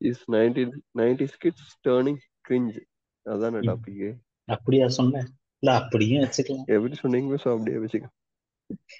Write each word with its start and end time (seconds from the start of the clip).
Is 0.00 0.30
nineteen 0.30 0.74
ninety 0.98 1.26
kids 1.38 1.74
turning 1.88 2.20
cringe 2.48 2.78
அதான. 3.26 3.62
Topic 3.68 4.16
அப்படியா 4.48 4.88
சொன்னேன். 4.88 5.28
இல்ல 5.62 5.76
அப்படியும் 5.76 6.22
வச்சுக்கலாம். 6.22 6.66
எப்படி 6.66 6.96
சொன்னீங்களோ 7.02 7.38
so 7.38 7.52
அப்படியே 7.52 7.76
வச்சுக்க 7.76 8.08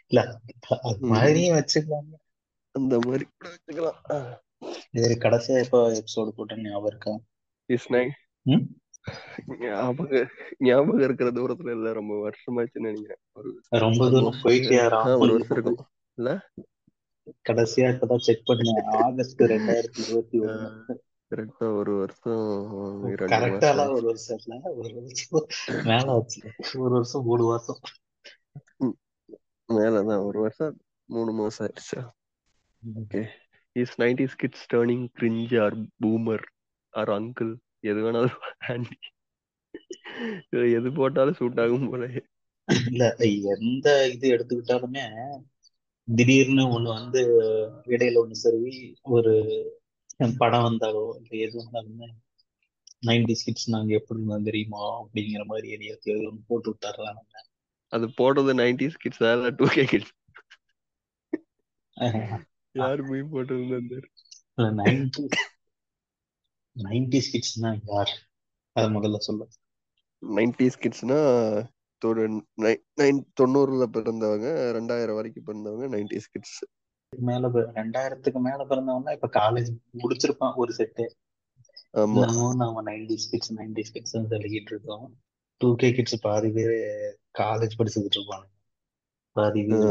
இல்ல 0.07 0.21
அது. 0.23 1.07
மாதிரியும் 1.07 1.57
வச்சுக்கலாம். 1.59 2.09
அந்த 2.75 2.99
மாதிரி 3.07 3.25
கூட 3.31 3.49
வச்சுக்கலாம். 3.55 3.99
இது 4.91 5.17
கடைசியா 5.21 5.65
எப்போ 5.65 5.79
எபிசோடு 5.91 6.29
போட்ட 6.29 6.57
ஞாபகம் 6.57 6.87
இருக்கா? 6.87 7.13
இஸ் 7.67 7.89
ம்? 8.43 8.65
ஞாபகம் 9.61 10.29
ஞாபகம் 10.59 11.01
இருக்கிற 11.01 11.29
தூரத்துல 11.31 11.71
இல்ல 11.71 11.93
ரொம்ப 11.93 12.15
வருஷமாச்சுன்னு 12.25 12.89
நினைக்கிறேன். 12.89 13.21
ரொம்ப 13.69 14.11
தூரம் 14.11 14.41
ஆ 14.93 15.17
ஒரு 15.17 15.33
வருஷம் 15.33 15.51
இருக்கும் 15.51 15.87
இல்ல? 16.19 16.31
கடைசியா 17.49 17.89
இப்பதான் 17.93 18.25
செக் 18.27 18.47
பண்ணேன். 18.47 18.85
ஆகஸ்ட் 18.85 19.43
ரெண்டாயிரத்தி 19.43 20.01
இருபத்தி 20.07 20.41
ஒண்ணு 20.41 20.95
கரெக்டா 21.31 21.67
ஒரு 21.77 21.93
வருஷம் 21.97 22.47
கரெக்டாலாம் 23.07 23.93
ஒரு 23.93 24.03
வருஷம் 24.03 24.39
இல்ல. 24.47 24.71
ஒரு 24.71 24.95
வருஷம் 24.95 25.47
மேல 25.85 26.13
ஆச்சு. 26.13 26.43
ஒரு 26.75 26.91
வருஷம் 26.91 27.25
மூணு 27.25 27.45
மாசம். 27.45 27.81
மேலதான். 29.69 30.25
ஒரு 30.25 30.41
வருஷம் 30.41 30.81
மூணு 31.09 31.33
மாசம் 31.33 31.67
ஆயிடுச்சா? 31.67 32.03
Okay 32.95 33.23
is 33.73 34.01
nineties 34.01 34.37
kids 34.37 34.67
turning 34.75 35.07
cringe 35.21 35.63
or 35.63 35.77
boomer 36.03 36.45
or 36.95 37.09
uncle 37.09 37.53
எது 37.81 38.01
வேணாலும் 38.01 38.45
ஆண்டி 38.69 38.99
எது 40.49 40.93
போட்டாலும் 40.93 41.35
சூட் 41.35 41.61
ஆகும் 41.61 41.91
போல 41.91 42.09
இல்ல 42.91 43.15
எந்த 43.59 44.09
இது 44.09 44.27
எடுத்துக்கிட்டாலுமே 44.31 45.05
திடீர்னு 46.09 46.65
ஒண்ணு 46.69 46.89
வந்து 46.91 47.21
இடையில 47.87 48.21
ஒண்ணு 48.23 48.37
சரி 48.39 48.73
ஒரு 49.11 49.33
படம் 50.39 50.67
வந்தாலோ 50.69 51.03
இல்ல 51.21 51.33
எது 51.45 51.57
வந்தாலுமே 51.61 52.09
நைன்டி 53.03 53.35
கிட்ஸ் 53.41 53.69
நாங்க 53.69 53.93
எப்படி 53.95 54.19
இருந்தோம் 54.19 54.49
தெரியுமா 54.49 54.83
அப்படிங்கிற 55.01 55.45
மாதிரி 55.45 55.69
எதையாவது 55.75 56.29
ஒண்ணு 56.31 56.49
போட்டு 56.49 56.71
விட்டாருலாம் 56.71 57.21
அது 57.93 58.07
போடுறது 58.19 58.53
நைன்டிஸ் 58.59 59.01
கிட்ஸ் 59.03 59.23
இல்ல 59.29 59.51
டூ 59.59 59.67
கே 59.71 59.85
கிட்ஸ் 59.93 60.15
யாரு 62.75 63.03
போய் 63.09 63.23
போட்டு 63.33 63.55
நைன்டி 64.81 65.25
நைன்டி 66.77 67.21
கிட்ஸ்னா 67.29 67.71
யார்? 67.87 68.13
அத 68.77 68.85
முதல்ல 68.91 69.19
சொல்லு. 69.27 69.45
நைன்டிஸ் 70.23 70.81
கிட்ஸ்னா 70.83 71.19
தொண்ணூறுல 73.37 73.85
பிறந்தவங்க 73.97 74.49
ரெண்டாயிரம் 74.79 75.19
வரைக்கும் 75.21 75.47
பிறந்தவங்க 75.47 75.89
நைன்டிஸ் 75.95 76.33
கிட்ஸ் 76.33 76.59
மேல 77.13 77.49
ரெண்டாயிரத்துக்கு 77.77 78.41
மேல 78.41 78.61
பிறந்தவங்க 78.65 79.13
இப்ப 79.13 79.31
காலேஜ் 79.39 79.71
முடிச்சிருப்பான் 80.01 80.59
ஒரு 80.63 80.73
செட்டு 80.73 81.07
ஆமா. 81.95 82.25
நாம 82.61 82.83
நைன்டிஸ் 82.89 83.29
கிட்ஸ் 83.31 83.53
நைன்டிஸ் 83.55 83.93
கிட்ஸ் 83.93 84.15
சொல்லிக்கிட்டு 84.15 84.73
இருக்கோம். 84.75 85.07
டூ 85.61 85.69
கே 85.77 85.89
கிட்ஸ் 85.93 86.17
பாதி 86.21 86.51
பேர் 86.53 86.77
காலேஜ் 87.39 87.79
படிச்சுக்கிட்டு 87.79 88.19
இருப்பாங்க. 88.19 88.47
பாதி 89.37 89.63
பேர் 89.69 89.89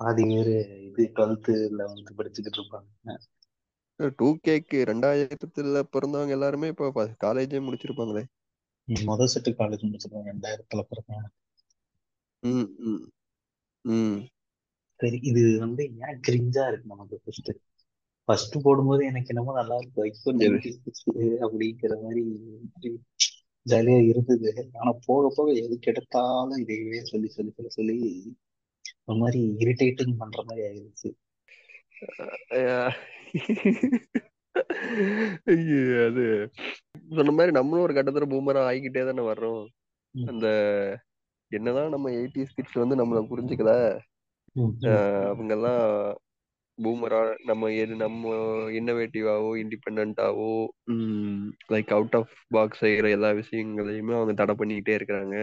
பாதி 0.00 0.24
பேர் 0.30 0.52
இது 0.88 1.04
டுவெல்த்து 1.16 1.54
லெவன்த்து 1.78 2.18
படிச்சுக்கிட்டு 2.18 2.60
இருப்பாங்க. 2.60 2.88
டூ 4.18 4.28
கேக்கு 4.44 4.78
ரெண்டாயிரத்துல 4.90 5.82
பிறந்தவங்க 5.92 6.36
எல்லாருமே 6.38 6.72
இப்ப 6.72 7.06
காலேஜே 7.24 7.60
முடிச்சிருப்பாங்களே. 7.66 8.24
முதல் 9.08 9.32
செட்டு 9.32 9.50
காலேஜ் 9.58 9.86
முடிச்சிருப்பாங்க 9.86 10.30
ரெண்டாயிரத்துல 10.30 10.82
ம் 13.84 14.18
சரி 15.00 15.18
இது 15.22 15.42
வந்து 15.58 15.82
ஏன் 16.04 16.20
கிரிஞ்சா 16.26 16.64
இருக்கு 16.68 16.88
நமக்கு 16.88 17.16
ஃபர்ஸ்ட் 17.22 17.50
ஃபர்ஸ்ட் 18.28 18.56
போடும்போது 18.62 19.02
எனக்கு 19.04 19.28
என்னமோ 19.28 19.52
நல்லா 19.56 19.76
இருக்கு 19.76 20.02
இப்போ 20.10 20.30
எது? 20.38 20.58
96 20.74 21.38
அப்படிங்கிற 21.46 21.94
மாதிரி 22.02 22.22
ஜாலியா 23.66 23.98
இருந்தது. 24.10 24.50
ஆனா 24.74 24.92
போக 25.06 25.30
போக 25.36 25.48
எதுக்கு 25.62 25.90
எடுத்தாலும் 25.92 26.60
இதையவே 26.64 27.00
சொல்லி 27.04 27.28
சொல்லி 27.28 27.52
சொல்லி 27.52 27.70
சொல்லி 27.70 27.96
ஒரு 29.08 29.18
மாதிரி 29.18 29.40
இரிட்டேட்டிங் 29.64 30.16
பண்ற 30.18 30.42
மாதிரி 30.42 30.64
ஐயோ, 35.50 35.78
அது 36.06 36.24
சொன்ன 37.10 37.32
மாதிரி 37.32 37.52
நம்மளும் 37.52 37.84
ஒரு 37.84 37.94
கட்டத்துல 37.94 38.26
பூமரா 38.32 38.62
ஆகிக்கிட்டே 38.68 39.02
தானே 39.04 39.22
வர்றோம். 39.28 39.62
அந்த 40.14 40.46
என்னதான் 41.52 41.88
நம்ம 41.88 42.10
எயிட்டிஸ் 42.10 42.54
கிட்ஸ் 42.54 42.80
வந்து 42.82 42.98
நம்மள 43.00 43.20
புரிஞ்சுக்கல. 43.30 43.72
அவங்க 45.30 45.52
எல்லாம் 45.54 45.84
பூமரா 46.78 47.20
நம்ம 47.44 47.70
எது 47.72 47.94
நம்ம 47.96 48.34
இன்னோவேட்டிவாவோ 48.70 49.50
இண்டிபெண்டாவோ 49.62 50.52
லைக் 51.72 51.90
அவுட் 51.90 52.14
ஆஃப் 52.14 52.34
பாக்ஸ் 52.48 52.82
செய்யற 52.84 53.10
எல்லா 53.10 53.30
விஷயங்களையுமே 53.30 54.14
அவங்க 54.14 54.34
தடை 54.34 54.54
பண்ணிக்கிட்டே 54.58 54.94
இருக்கிறாங்க. 54.98 55.36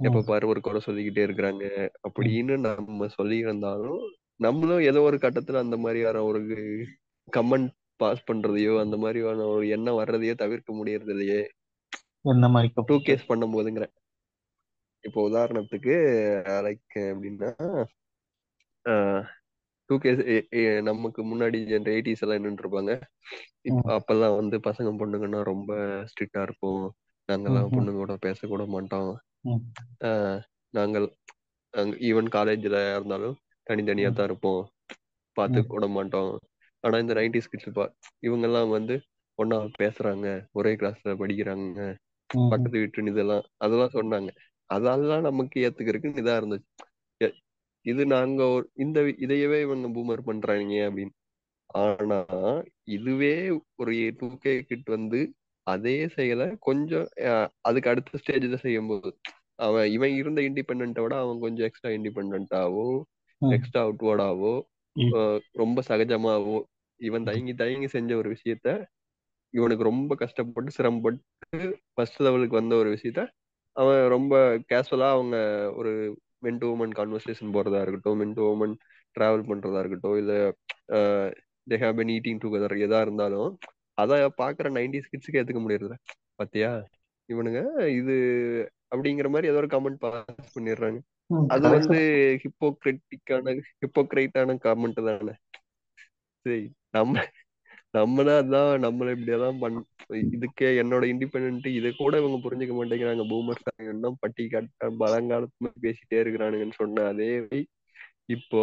எப்ப 0.00 0.24
பாரு 0.26 0.44
ஒரு 0.48 0.60
குறை 0.60 0.80
சொல்லிக்கிட்டே 0.84 1.22
இருக்கிறாங்க. 1.26 1.64
அப்படின்னு 2.08 2.54
நம்ம 2.58 3.08
சொல்லி 3.08 3.36
இருந்தாலும் 3.36 4.02
நம்மளும் 4.40 4.80
ஏதோ 4.80 5.00
ஒரு 5.00 5.16
கட்டத்துல 5.16 5.62
அந்த 5.64 5.76
மாதிரியான 5.76 6.22
ஒரு 6.22 6.40
கமெண்ட் 7.28 7.70
பாஸ் 8.00 8.26
பண்றதையோ 8.26 8.74
அந்த 8.82 8.96
மாதிரியான 8.96 9.46
ஒரு 9.54 9.64
எண்ணம் 9.76 9.98
வர்றதையோ 10.00 10.34
தவிர்க்க 10.42 10.78
முடியறது 10.78 11.14
இல்லையே 11.14 11.40
என்ன 12.30 12.48
மாதிரி 12.54 12.68
டூ 12.88 12.96
கேஸ் 13.06 13.28
பண்ணும் 13.28 13.54
போதுங்கிற 13.54 13.86
இப்போ 15.04 15.20
உதாரணத்துக்கு 15.28 15.94
லைக் 16.64 16.98
எப்படின்னா 17.04 17.50
டூ 19.90 19.94
கேஸ் 20.02 20.20
நமக்கு 20.88 21.20
முன்னாடி 21.30 21.58
எயிட்டிஸ் 21.92 22.22
எல்லாம் 22.24 22.44
நின்று 22.44 22.64
இருப்பாங்க. 22.64 22.92
அப்பெல்லாம் 23.96 24.36
வந்து 24.40 24.56
பசங்க 24.68 24.90
பொண்ணுங்கன்னா 25.00 25.40
ரொம்ப 25.50 25.70
ஸ்ட்ரிக்டா 26.10 26.42
இருப்போம். 26.46 26.84
நாங்கெல்லாம். 27.28 27.72
பொண்ணுங்க 27.74 28.00
கூட 28.02 28.14
பேசக்கூட 28.26 28.64
மாட்டோம். 28.74 29.10
நாங்கள் 30.74 31.06
ஈவன் 32.08 32.30
காலேஜ்ல 32.36 32.76
இருந்தாலும் 32.96 33.36
தனித்தனியா 33.66 34.10
தான் 34.12 34.28
இருப்போம். 34.30 34.62
பார்த்து 35.36 35.58
கூட 35.66 35.86
மாட்டோம். 35.96 36.32
ஆனா 36.84 36.98
இந்த 36.98 37.14
நைன்டிஸ் 37.14 37.50
கிட்ஸ் 37.50 37.70
இவங்க 38.20 38.46
எல்லாம் 38.46 38.70
வந்து 38.70 38.94
ஒன்னா 39.38 39.58
பேசுறாங்க 39.78 40.26
ஒரே 40.52 40.72
கிளாஸ்ல 40.74 41.12
படிக்கிறாங்க. 41.20 41.78
பக்கத்து 42.50 42.78
வீட்டு 42.78 43.10
இதெல்லாம் 43.12 43.44
அதெல்லாம் 43.58 43.94
சொன்னாங்க 43.94 44.30
அதெல்லாம் 44.70 45.22
நமக்கு 45.22 45.60
ஏத்துக்கிறதுக்கு 45.60 46.22
இதா 46.22 46.34
இருந்துச்சு 46.40 47.28
இது 47.86 48.06
நாங்க 48.06 48.42
ஒரு 48.48 48.64
இந்த 48.76 49.00
இதையவே 49.24 49.58
இவங்க 49.60 49.88
பூமர் 49.88 50.26
பண்றாங்க 50.26 50.74
அப்படின்னு 50.86 51.14
ஆனா 51.80 52.18
இதுவே 52.88 53.34
ஒரு 53.76 53.92
டூ 54.18 54.28
கே 54.38 54.52
கிட் 54.62 54.88
வந்து 54.88 55.20
அதே 55.66 56.08
செயலை 56.08 56.46
கொஞ்சம் 56.60 57.06
அதுக்கு 57.62 57.90
அடுத்த 57.90 58.20
ஸ்டேஜ்ல 58.22 58.58
செய்யும்போது 58.60 59.10
அவன் 59.58 59.88
இவன் 59.90 60.12
இருந்த 60.14 60.40
இண்டிபெண்டன்ட்டை 60.40 61.02
விட 61.02 61.14
அவன் 61.18 61.40
கொஞ்சம் 61.40 61.66
எக்ஸ்ட்ரா 61.66 61.90
இண்டிபெண்டாவோ 61.90 62.86
ம், 63.42 63.52
எக்ஸ்ட்ரா 63.52 63.80
அவுட்வர்டாவோ. 63.82 64.54
ரொம்ப 65.52 65.82
சகஜமாவோ 65.88 66.56
இவன் 67.00 67.24
தயங்கி 67.24 67.52
தயங்கி 67.54 67.88
செஞ்ச 67.88 68.10
ஒரு 68.16 68.28
விஷயத்த 68.30 68.68
இவனுக்கு 69.54 69.84
ரொம்ப 69.84 70.12
கஷ்டப்பட்டு 70.14 70.70
சிரமப்பட்டு 70.70 71.58
ஃபர்ஸ்ட் 71.94 72.20
லெவலுக்கு 72.20 72.58
வந்த 72.58 72.74
ஒரு 72.74 72.90
விஷயத்த 72.90 73.22
அவன் 73.76 74.02
ரொம்ப 74.08 74.34
கேஷுவலா 74.68 75.08
அவங்க 75.10 75.36
ஒரு 75.76 75.92
மென் 76.38 76.58
டு 76.58 76.68
உமன் 76.74 76.94
கான்வர்சேஷன் 76.96 77.54
போறதா 77.54 77.80
இருக்கட்டும் 77.80 78.18
மென் 78.18 78.34
டு 78.34 78.42
உமன் 78.52 78.74
டிராவல் 79.16 79.48
பண்றதா 79.48 79.78
இருக்கட்டும் 79.78 80.16
இல்ல 80.16 80.32
they 81.66 81.76
have 81.76 81.96
been 81.96 82.12
eating 82.16 82.40
together 82.44 82.74
எதா 82.78 83.00
இருந்தாலும் 83.00 83.50
அதை 83.98 84.16
பாக்குற 84.38 84.68
நைன்டிஸ் 84.78 85.10
கிட்ஸுக்கு 85.12 85.38
ஏத்துக்க 85.40 85.60
முடியறதில்ல. 85.62 85.96
பாத்தியா? 86.34 86.70
இவனுங்க 87.28 87.60
இது 87.98 88.14
அப்படிங்கிற 88.92 89.28
மாதிரி 89.28 89.48
ஏதோ 89.48 89.60
ஒரு 89.62 89.70
கமெண்ட் 89.74 90.00
பாஸ் 90.04 90.54
பண்ணிடுறாங்க. 90.56 90.98
அது 91.54 91.66
வந்து. 91.74 91.98
ஹிப்போக்ரிட்டிக்கான 92.44 93.54
ஹிப்போக்ரைட்டான 93.82 94.56
கமெண்ட் 94.64 95.00
தானே. 95.08 95.34
சரி 96.46 96.60
நம்ம 96.94 97.14
நம்மதான் 97.96 98.50
தான் 98.50 98.72
நம்மள 98.84 99.08
இப்படியெல்லாம் 99.14 99.58
பண் 99.58 99.78
இதுக்கே 100.32 100.68
என்னோட 100.82 101.04
இண்டிபெண்ட் 101.12 101.66
இதை 101.70 101.90
கூட 101.94 102.12
இவங்க 102.18 102.38
புரிஞ்சுக்க 102.44 102.74
மாட்டேங்கிறாங்க. 102.76 103.24
பூமர் 103.30 103.62
இன்னும் 103.86 104.18
பட்டி 104.20 104.44
கட்ட 104.48 104.90
பழங்காலத்துல 105.00 105.70
பேசிட்டே 105.84 106.20
இருக்கிறானுங்கன்னு 106.22 106.78
சொன்ன 106.80 107.06
அதே 107.12 107.30
இப்போ 108.36 108.62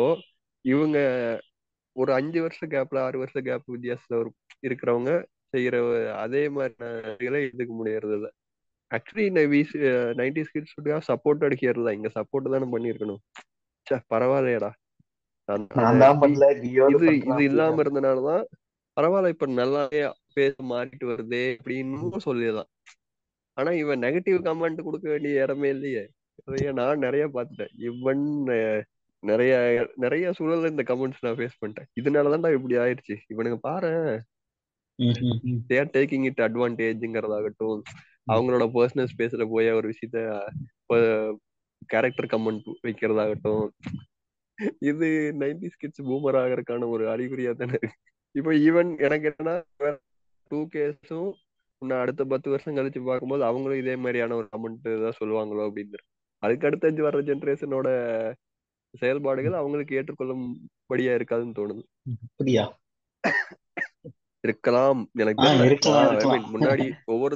இவங்க 0.65 0.97
ஒரு 1.95 2.11
அஞ்சு 2.13 2.39
வருஷ 2.41 2.61
கேப்ல 2.73 2.97
ஆறு 3.03 3.17
வருஷ 3.17 3.37
கேப் 3.41 3.65
வித்தியாசத்துல 3.67 4.19
ஒரு 4.21 4.29
இருக்கிறவங்க 4.63 5.11
செய்யற 5.53 5.75
அதே 6.23 6.43
மாதிரி 6.55 7.41
இதுக்கு 7.49 7.73
முடியறது 7.73 8.29
ஆக்சுவலி 8.91 9.27
நைன்டிஸ் 10.19 10.53
கிட்ஸ் 10.53 11.07
சப்போர்ட் 11.09 11.45
அடிக்கிறதா 11.47 11.93
இங்க 11.97 12.09
சப்போர்ட் 12.17 12.53
தானே 12.53 12.67
பண்ணிருக்கணும் 12.73 13.21
ச்சே 13.87 13.97
பரவாயில்லையடா. 14.13 14.69
தான் 15.49 16.21
இது 16.95 17.09
இது 17.31 17.43
இல்லாம 17.49 17.81
இருந்தனாலதான் 17.83 18.45
பரவாயில்ல 18.97 19.33
இப்ப 19.33 19.47
நல்லாவே 19.59 20.01
பேச 20.37 20.55
மாறிட்டு 20.71 21.05
வருதே 21.11 21.43
அப்படின்னு 21.57 22.21
சொல்லிடலாம். 22.27 22.69
ஆனா 23.57 23.69
இவன் 23.81 24.03
நெகட்டிவ் 24.05 24.39
கமெண்ட் 24.47 24.85
கொடுக்க 24.87 25.07
வேண்டிய 25.13 25.43
இடமே 25.43 25.69
இல்லையே. 25.75 26.03
நிறைய 26.47 26.71
நான் 26.79 27.03
நிறைய 27.05 27.25
பார்த்துட்டேன். 27.35 27.73
இவன் 27.89 28.25
நிறைய 29.23 29.53
நிறைய 30.03 30.25
சூழல்ல 30.37 30.71
இந்த 30.73 30.83
கமெண்ட்ஸ் 30.89 31.23
நான் 31.25 31.37
ஃபேஸ் 31.39 31.59
பண்ணிட்டேன். 31.61 31.89
இதனாலதான்டா 31.99 32.51
இப்படி 32.57 32.75
ஆயிடுச்சு 32.83 33.15
இவனுங்க 33.33 33.59
பாரு. 33.69 33.93
தேர் 35.71 35.93
டேக்கிங் 35.95 36.27
இட் 36.29 36.43
அட்வான்டேஜ்ங்கிறதாகட்டும் 36.47 37.81
அவங்களோட 38.33 38.65
பர்சனல் 38.75 39.11
ஸ்பேஸ்ல 39.11 39.45
போய் 39.53 39.69
ஒரு 39.79 39.87
விஷயத்த 39.93 40.19
கேரக்டர் 41.93 42.31
கமெண்ட் 42.31 42.67
வைக்கிறதாகட்டும். 42.85 43.65
இது 44.89 45.07
நைன்டி 45.41 45.67
கிட்ஸ் 45.81 46.07
பூமர் 46.09 46.37
ஆகிறதுக்கான 46.41 46.87
ஒரு 46.95 47.03
அறிகுறியா 47.13 47.51
தானே. 47.59 47.77
இருக்கு 47.81 47.99
இப்போ 48.35 48.51
ஈவன் 48.67 48.89
எனக்கு 49.05 49.27
என்னன்னா 49.31 49.55
டூ 50.51 50.59
கேஸும் 50.73 51.29
இன்னும் 51.81 52.01
அடுத்த 52.03 52.21
பத்து 52.33 52.47
வருஷம் 52.51 52.77
கழிச்சு 52.77 52.99
பார்க்கும்போது 53.07 53.43
அவங்களும் 53.49 53.81
இதே 53.81 53.95
மாதிரியான 54.03 54.35
ஒரு 54.39 54.47
கமெண்ட் 54.53 54.87
தான் 55.05 55.19
சொல்லுவாங்களோ 55.19 55.65
அப்படின்னு 55.67 55.99
அதுக்கு 56.43 56.67
அடுத்து 56.67 57.05
வர்ற 57.07 57.21
ஜென்ரேஷனோட 57.29 57.89
செயல்பாடுகள் 58.93 59.59
அவங்களுக்கு 59.61 59.97
ஏற்றுக்கொள்ளும்படியா 59.99 61.13
இருக்காதுன்னு 61.17 61.57
தோணுது. 61.59 61.83
அப்படியா 62.29 62.65
இருக்கலாம். 64.47 64.99
எனக்கு 65.23 65.47
முன்னாடி 66.55 66.85
ஒவ்வொரு 67.13 67.35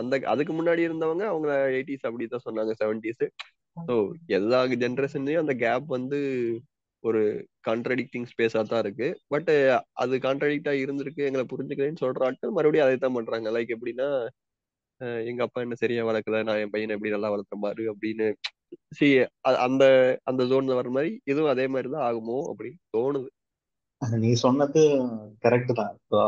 அந்த 0.00 0.14
அதுக்கு 0.32 0.52
முன்னாடி 0.56 0.82
இருந்தவங்க 0.86 1.24
அவங்க 1.32 1.50
எயிட்டிஸ் 1.76 2.06
அப்படிதான் 2.08 2.46
சொன்னாங்க 2.48 2.72
செவன்டிஸ் 2.80 3.24
ஸோ 3.76 3.94
எல்லா 4.38 4.58
ஜென்ரேஷன்லயும் 4.82 5.42
அந்த 5.44 5.54
கேப் 5.64 5.86
வந்து 5.96 6.18
ஒரு 7.04 7.20
கான்ட்ரடிக்டிங் 7.68 8.26
ஸ்பேஸா 8.32 8.60
தான் 8.72 8.82
இருக்கு. 8.84 9.06
பட் 9.32 9.50
அது 10.02 10.14
கான்ட்ரடிக்டா 10.26 10.72
இருந்திருக்கு 10.82 11.22
எங்களை 11.28 11.44
புரிஞ்சுக்கிறேன்னு 11.52 12.02
சொல்ற 12.02 12.26
ஆட்கள் 12.28 12.56
மறுபடியும் 12.56 12.86
அதை 12.86 12.96
தான் 13.04 13.16
பண்றாங்க. 13.18 13.48
லைக் 13.56 13.74
எப்படின்னா 13.76 14.08
எங்க 15.30 15.40
அப்பா 15.46 15.60
என்ன 15.64 15.76
சரியா 15.82 16.02
வளர்க்கல 16.08 16.40
நான் 16.48 16.60
என் 16.64 16.72
பையனை 16.74 16.94
எப்படி 16.96 17.12
நல்லா 17.14 17.30
வளர்த்த 17.34 17.56
மாதிரி 17.64 17.84
அப்படின்னு. 17.92 18.26
சி 18.98 19.06
அந்த 19.66 19.84
அந்த 20.30 20.42
ஜோன்ல 20.50 20.76
வர 20.80 20.90
மாதிரி 20.96 21.10
இதுவும் 21.32 21.52
அதே 21.54 21.66
மாதிரி 21.74 21.88
தான் 21.94 22.06
ஆகுமோ 22.08 22.38
அப்படின்னு 22.52 22.78
தோணுது. 22.96 23.28
நீ 24.22 24.30
சொன்னது 24.44 24.80
கரெக்ட் 25.44 25.72
தான். 25.80 25.92
இப்போ 26.00 26.20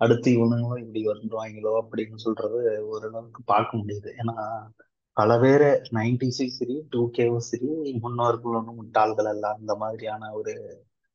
அடுத்து 0.00 0.28
இவனுங்களும் 0.36 0.82
இப்படி 0.84 1.00
வந்துருவாங்களோ 1.08 1.72
அப்படின்னு 1.80 2.18
சொல்றது 2.26 2.60
ஓரளவுக்கு 2.92 3.40
பார்க்க 3.52 3.80
முடியுது. 3.80 4.10
ஏன்னா 4.20 4.36
பல 5.16 5.30
பேர் 5.42 5.66
நைன்டிஸும் 5.98 6.54
சரி 6.58 6.76
டூ 6.92 7.00
கேவும் 7.16 7.48
சரி 7.48 7.70
முன்னோர்கள் 8.04 8.56
ஒன்றும் 8.58 8.78
முட்டாள்கள் 8.80 9.28
அல்ல 9.32 9.46
அந்த 9.58 9.72
மாதிரியான 9.74 10.30
ஒரு 10.38 10.52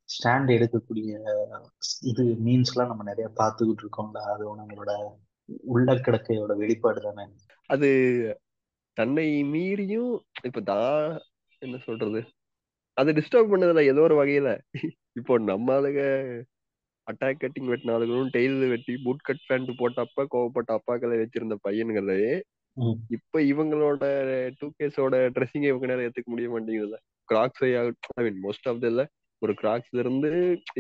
ஸ்டாண்ட் 0.10 0.50
எடுக்கக்கூடிய 0.56 1.12
இது 2.12 2.24
மீன்ஸ்லாம் 2.48 2.92
நம்ம 2.92 3.06
நிறைய 3.12 3.28
பார்த்துக்கிட்டு 3.40 3.84
இருக்கோம்ல. 3.86 4.20
அது 4.34 4.44
உனங்களோட 4.54 4.92
உள்ள 5.74 5.94
கிடக்கையோட 6.06 6.52
வெளிப்பாடு 6.62 7.02
தானே. 7.02 7.26
அது 7.70 7.90
தன்னை 8.98 9.28
மீறியும் 9.54 10.14
இப்ப 10.44 10.62
தான் 10.62 10.94
என்ன 11.62 11.78
சொல்றது? 11.88 12.20
அது 12.98 13.12
டிஸ்டர்ப் 13.12 13.52
பண்ணதுல 13.54 13.84
ஏதோ 13.92 14.02
ஒரு 14.02 14.16
வகையில 14.22 14.50
இப்போ 15.16 15.34
நம்ம 15.50 15.74
ஆளுங்க 15.76 16.02
அட்டாக் 17.08 17.42
கட்டிங் 17.42 17.70
வெட்டின 17.72 17.94
ஆளுகளும் 17.96 18.32
டெய்ல் 18.36 18.58
வெட்டி 18.72 18.94
பூட் 19.04 19.26
கட் 19.26 19.44
பேண்ட் 19.48 19.72
போட்டப்ப 19.80 20.26
கோவப்பட்ட 20.32 20.70
அப்பாக்களை 20.78 21.18
வச்சிருந்த 21.20 21.56
பையன்களே. 21.66 22.20
இப்ப 23.16 23.42
இவங்களோட 23.52 24.06
டூ 24.60 24.68
கேஸோட 24.80 25.16
ட்ரெஸ்ஸிங்கை 25.36 25.70
இவங்க 25.72 25.86
நேரம் 25.86 26.06
ஏத்துக்க 26.08 26.30
முடிய 26.30 26.48
மாட்டேங்குதுல்ல 26.50 26.98
crocs 27.30 27.64
I 27.64 27.70
mean 28.20 28.42
most 28.46 28.68
of 28.72 28.84
இல்ல 28.90 29.04
ஒரு 29.42 29.54
கிராக்ஸ்ல 29.62 30.02
இருந்து 30.04 30.30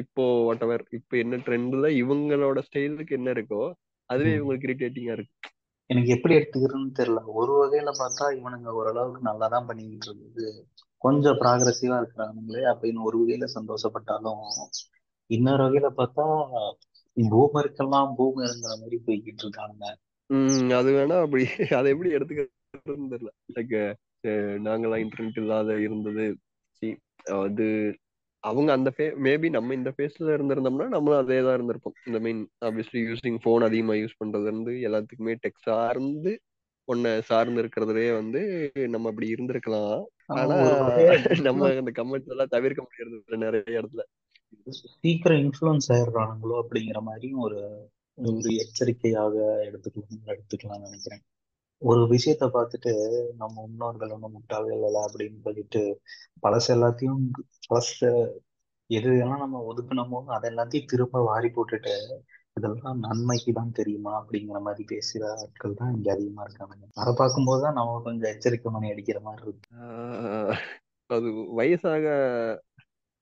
இப்போ 0.01 0.23
வாட் 0.47 0.65
எவர் 0.67 0.83
இப்போ 0.99 1.15
என்ன 1.17 1.39
ட்ரெண்ட்ல 1.45 1.87
இவங்களோட 2.01 2.59
ஸ்டைலுக்கு 2.67 3.17
என்ன 3.19 3.29
இருக்கோ 3.37 3.63
அதுவே. 4.09 4.33
இவங்களுக்கு 4.37 4.69
இரிட்டேட்டிங்கா 4.69 5.15
இருக்கு 5.17 5.51
எனக்கு 5.89 6.09
எப்படி 6.09 6.33
எடுத்துக்கிறேன்னு 6.35 6.91
தெரியல. 6.99 7.19
ஒரு 7.39 7.53
வகையில 7.59 7.91
பார்த்தா 7.99 8.25
இவனுங்க 8.37 8.69
ஓரளவுக்கு 8.73 9.21
நல்லா 9.21 9.47
தான் 9.47 9.67
பண்ணிக்கிட்டு 9.67 10.09
இருக்குது 10.09 10.47
கொஞ்சம் 11.01 11.39
ப்ராக்ரஸிவா 11.41 11.97
இருக்கிறானுங்களே 12.01 12.63
அப்படின்னு 12.71 13.05
ஒரு 13.07 13.17
வகையில 13.21 13.47
சந்தோஷப்பட்டாலும் 13.55 14.45
இன்னொரு 15.29 15.63
வகையில 15.65 15.89
பார்த்தா 15.99 16.25
பூமருக்கெல்லாம் 17.17 18.09
பூமருங்கிற 18.17 18.73
மாதிரி 18.81 18.97
போய்கிட்டு 19.05 19.43
இருக்கானுங்க 19.45 19.87
உம் 20.29 20.71
அது 20.77 20.89
வேணா 20.95 21.17
அப்படி. 21.25 21.43
அதை 21.77 21.87
எப்படி 21.93 22.09
எடுத்துக்கிறதுன்னு 22.15 23.11
தெரியல. 23.13 23.31
லைக் 23.55 23.75
நாங்கெல்லாம் 24.65 25.03
இன்டர்நெட் 25.03 25.41
இல்லாத 25.41 25.75
இருந்தது. 25.85 26.25
அது 27.39 27.67
அவங்க 28.45 28.69
அந்த 28.71 28.89
ஃபே 28.95 29.05
மேபி 29.25 29.47
நம்ம 29.49 29.73
இந்த 29.73 29.91
ஃபேஸ்ல 29.95 30.33
இருந்திருந்தோம்னா 30.35 30.87
நம்மளும் 30.87 31.21
அதே 31.21 31.37
தான் 31.41 31.55
இருந்திருப்போம். 31.57 31.95
இந்த 32.05 32.19
மீன் 32.19 32.41
ஆப்வியஸ்லி 32.61 33.01
யூசிங் 33.07 33.39
ஃபோன் 33.43 33.63
அதிகமாக 33.63 34.01
யூஸ் 34.01 34.19
பண்றதுல 34.21 34.51
இருந்து 34.51 34.73
எல்லாத்துக்குமே 34.87 35.35
டெக் 35.43 35.63
சார்ந்து 35.63 36.33
ஒன்ன 36.87 37.13
சார்ந்து 37.21 37.61
இருக்கிறதுலயே 37.63 38.11
வந்து 38.15 38.41
நம்ம 38.89 39.09
அப்படி 39.09 39.27
இருந்திருக்கலாம். 39.35 40.03
ஆனா 40.33 40.55
நம்ம 41.47 41.67
அந்த 41.81 41.91
கமெண்ட்ஸ் 41.91 42.31
எல்லாம் 42.33 42.53
தவிர்க்க 42.53 42.85
முடியறது 42.85 43.43
நிறைய 43.45 43.79
இடத்துல. 43.79 44.03
சீக்கிரம் 45.01 45.41
இன்ஃப்ளூயன்ஸ் 45.43 45.89
ஆயிடுறானுங்களோ 45.95 46.55
அப்படிங்கிற 46.63 46.99
மாதிரியும் 47.01 47.43
ஒரு 47.47 47.59
ஒரு 48.17 48.51
எச்சரிக்கையாக 48.63 49.35
எடுத்துக்கலாம் 49.67 50.29
எடுத்துக்கலாம்னு 50.33 50.87
நினைக்கிறேன். 50.87 51.23
ஒரு 51.81 52.01
விஷயத்த 52.13 52.45
பார்த்துட்டு 52.55 52.91
நம்ம 53.41 53.55
முன்னோர்கள் 53.65 54.13
ஒன்றும் 54.15 54.35
முட்டாள்கள் 54.35 54.85
இல்லை 54.87 55.01
அப்படின்னு 55.07 55.39
சொல்லிட்டு 55.47 55.81
பழசு 56.43 56.69
எல்லாத்தையும் 56.75 57.23
பழச 57.69 57.99
எது 58.89 59.11
எல்லாம் 59.23 59.43
நம்ம 59.43 59.61
ஒதுக்கணுமோ 59.69 60.19
அதை 60.35 60.45
எல்லாத்தையும் 60.51 60.89
திரும்ப 60.91 61.21
வாரி 61.29 61.49
போட்டுட்டு 61.55 61.93
இதெல்லாம் 62.57 62.99
நன்மைக்கு 63.05 63.51
தான் 63.59 63.75
தெரியுமா 63.79 64.11
அப்படிங்கிற 64.19 64.59
மாதிரி 64.67 64.83
பேசுகிற 64.91 65.23
ஆட்கள் 65.41 65.79
தான் 65.79 65.93
இங்க 65.95 66.07
அதிகமா 66.13 66.43
இருக்காங்க. 66.45 66.75
அதை 67.01 67.11
பார்க்கும்போது 67.21 67.61
தான் 67.65 67.77
நம்ம 67.79 67.97
கொஞ்சம் 68.05 68.31
எச்சரிக்கை 68.33 68.69
மணி 68.75 68.91
அடிக்கிற 68.93 69.19
மாதிரி 69.25 69.43
இருக்கு. 69.47 69.67
அது 71.09 71.29
வயசாக 71.59 72.05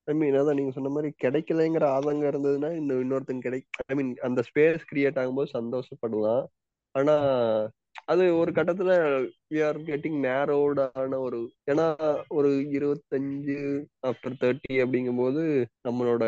ஐ 0.08 0.14
மீன் 0.20 0.38
அதான் 0.40 0.58
நீங்க 0.60 0.72
சொன்ன 0.78 0.92
மாதிரி 0.96 1.10
கிடைக்கலைங்கிற 1.24 1.86
ஆதங்கம் 1.98 2.32
இருந்ததுன்னா 2.32 2.70
இந்த 2.82 2.94
இன்னொருத்தங்க 3.04 3.46
கிடை 3.48 3.60
ஐ 3.92 3.96
மீன் 4.00 4.12
அந்த 4.28 4.42
ஸ்பேஸ் 4.50 4.84
கிரியேட் 4.92 5.20
ஆகும்போது 5.22 5.50
சந்தோஷப்படலாம். 5.58 6.44
ஆனா 6.96 7.16
அது 8.08 8.24
ஒரு 8.38 8.52
கட்டத்துல 8.52 8.92
வி 9.50 9.60
ஆர் 9.64 9.78
கெட்டிங் 9.84 10.18
நேரோடான 10.26 11.20
ஒரு 11.20 11.40
ஏன்னா 11.72 11.86
ஒரு 12.30 12.50
இருபத்தஞ்சு 12.78 13.58
ஆஃப்டர் 14.08 14.38
தேர்ட்டி 14.42 14.76
அப்படிங்கும்போது 14.84 15.44
நம்மளோட 15.88 16.24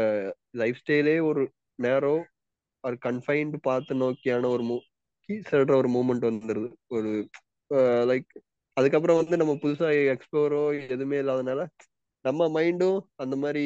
லைஃப் 0.54 0.82
ஸ்டைலே 0.82 1.16
ஒரு 1.24 1.44
நேரோ 1.80 2.16
ஒரு 2.84 2.98
கன்ஃபைன்டு 3.02 3.60
பார்த்து 3.62 3.94
நோக்கியான 3.96 4.50
ஒரு 4.50 4.64
மூ 4.64 4.78
சொல்ற 5.46 5.72
ஒரு 5.76 5.90
மூமெண்ட் 5.90 6.26
வந்துருது. 6.30 6.68
ஒரு 6.90 7.12
லைக் 8.10 8.32
அதுக்கப்புறம் 8.78 9.20
வந்து 9.22 9.36
நம்ம 9.38 9.54
புதுசா 9.64 9.88
எக்ஸ்ப்ளோரோ 10.14 10.62
எதுவுமே 10.88 11.18
இல்லாதனால 11.22 11.62
நம்ம 12.26 12.48
மைண்டும் 12.50 13.00
அந்த 13.16 13.36
மாதிரி 13.36 13.64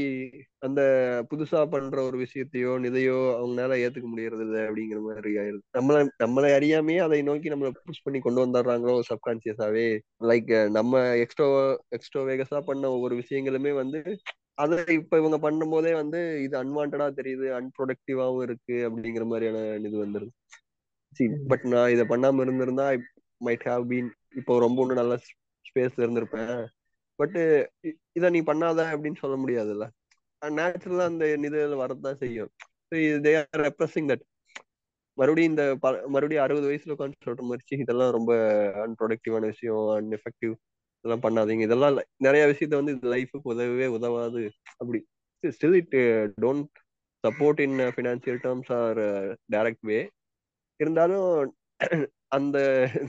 அந்த 0.60 0.82
புதுசா 1.30 1.60
பண்ற 1.66 2.00
ஒரு 2.04 2.18
விஷயத்தையோ 2.18 2.72
இதையோ 2.86 3.18
அவங்களால 3.38 3.78
ஏத்துக்க 3.84 4.08
முடியறது 4.08 4.44
இல்லை 4.48 4.62
அப்படிங்கிற 4.62 5.00
மாதிரி 5.02 5.32
ஆயிருது 5.38 5.64
நம்மள 5.78 6.00
நம்மளை 6.24 6.50
அறியாமையே 6.52 6.98
அதை 6.98 7.20
நோக்கி 7.22 7.50
நம்மளை 7.50 7.72
புஷ் 7.84 8.04
பண்ணி 8.04 8.20
கொண்டு 8.20 8.44
வந்துடுறாங்களோ 8.46 8.96
சப்கான்சியஸாவே 9.10 9.88
லைக் 10.24 10.52
நம்ம 10.70 11.04
எக்ஸ்ட்ரோ 11.24 11.48
எக்ஸ்ட்ரோ 11.98 12.24
வேகஸா 12.28 12.62
பண்ண 12.62 12.92
ஒவ்வொரு 12.92 13.16
விஷயங்களுமே 13.16 13.74
வந்து 13.74 14.02
அதை 14.56 14.78
இப்ப 14.96 15.18
இவங்க 15.18 15.38
பண்ணும் 15.38 15.70
போதே 15.70 15.92
வந்து 15.94 16.20
இது 16.44 16.56
அன்வான்டா 16.64 17.08
தெரியுது 17.20 17.48
அன்ப்ரொடக்டிவாவும் 17.60 18.44
இருக்கு 18.44 18.78
அப்படிங்கிற 18.88 19.26
மாதிரியான 19.26 19.60
இது 19.80 19.98
வந்துருது. 20.06 20.32
பட் 21.48 21.64
நான் 21.64 21.92
இதை 21.92 22.04
பண்ணாம 22.06 22.42
இருந்திருந்தா 22.42 22.88
மைட் 23.42 23.66
ஹாவ் 23.68 23.86
பீன் 23.92 24.10
இப்போ 24.36 24.54
ரொம்ப 24.60 24.82
ஒன்றும் 24.82 25.02
நல்ல 25.02 25.16
ஸ்பேஸ் 25.66 25.96
இருந்திருப்பேன். 25.98 26.60
பட்டு 27.20 27.42
இதை 28.18 28.28
நீ 28.36 28.40
பண்ணாத 28.50 28.80
அப்படின்னு 28.94 29.22
சொல்ல 29.24 29.36
முடியாதுல்ல. 29.44 29.86
நேச்சுரலா 30.60 31.06
அந்த 31.12 31.24
இது 31.48 31.62
வரதான் 31.84 32.20
செய்யும். 32.24 32.52
தே 33.26 33.32
ஆர் 33.40 33.62
ரெப்ரஸிங் 33.66 34.10
தட் 34.12 34.26
மறுபடியும் 35.18 35.52
இந்த 35.52 35.64
மறுபடியும் 36.14 36.44
அறுபது 36.44 36.68
வயசுல 36.70 36.94
உட்காந்து 36.96 37.26
சொல்ற 37.28 37.42
மாதிரி 37.50 37.82
இதெல்லாம் 37.84 38.14
ரொம்ப 38.18 38.32
அன்ப்ரொடக்டிவான 38.84 39.46
விஷயம் 39.54 39.82
அன்எஃபெக்டிவ் 39.98 40.54
இதெல்லாம் 41.06 41.24
பண்ணாதீங்க. 41.26 41.64
இதெல்லாம் 41.68 41.98
நிறைய 42.26 42.44
விஷயத்த 42.52 42.80
வந்து 42.80 42.94
இது 42.96 43.12
லைஃபுக்கு 43.14 43.52
உதவவே 43.54 43.88
உதவாது. 43.98 44.42
அப்படி. 44.82 45.00
Still 45.44 45.78
it 45.82 45.96
don't 46.46 46.72
support 47.24 47.60
in 47.66 47.78
financial 47.96 48.40
terms 48.46 48.72
or 48.80 49.00
direct 49.54 49.86
way 49.90 50.00
இருந்தாலும் 50.80 51.28
அந்த 52.38 52.58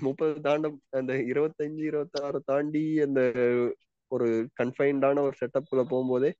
முப்பது 0.00 0.34
தாண்ட 0.46 0.66
அந்த 0.98 1.12
இருபத்தஞ்சு 1.32 1.82
இருபத்தாறு 1.90 2.38
தாண்டி 2.50 2.84
அந்த 3.06 3.20
ஒரு 4.10 4.28
கன்ஃபைன்டான 4.60 5.22
ஒரு 5.22 5.36
செட்டப்ல 5.40 5.82
போகும்போதே 5.90 6.30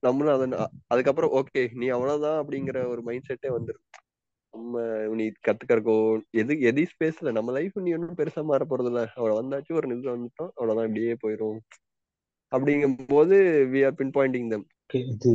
நம்மளும் 0.00 0.34
அதை 0.36 0.46
அதுக்கப்புறம் 0.86 1.34
ஓகே 1.40 1.62
நீ 1.74 1.88
அவ்வளவுதான் 1.88 2.38
அப்படிங்கிற 2.42 2.80
ஒரு 2.88 3.02
மைண்ட் 3.02 3.28
செட்டே 3.30 3.50
வந்துடும் 3.56 3.84
நம்ம 4.54 4.82
நீ 5.16 5.24
கத்துக்கறக்கோ 5.48 5.96
எது 6.42 6.52
எதி 6.68 6.84
ஸ்பேஸ்ல 6.92 7.32
நம்ம 7.32 7.52
லைஃப் 7.52 7.76
நீ 7.78 7.90
ஒன்றும் 7.92 8.18
பெருசா 8.20 8.42
மாற 8.44 8.64
போறது 8.64 8.90
இல்ல 8.92 9.02
அவ்வளோ 9.16 9.34
வந்தாச்சு 9.40 9.76
ஒரு 9.78 9.86
நிமிஷம் 9.86 10.14
வந்துட்டோம். 10.16 10.52
அவ்வளவுதான் 10.56 10.88
இப்படியே 10.88 11.16
போயிடும் 11.24 11.58
அப்படிங்கும் 12.52 12.96
போது 13.12 13.36
we 13.72 13.80
are 13.86 13.98
bin 14.00 14.14
Poynting 14.16 14.50
them 14.50 14.66
இது 14.94 15.30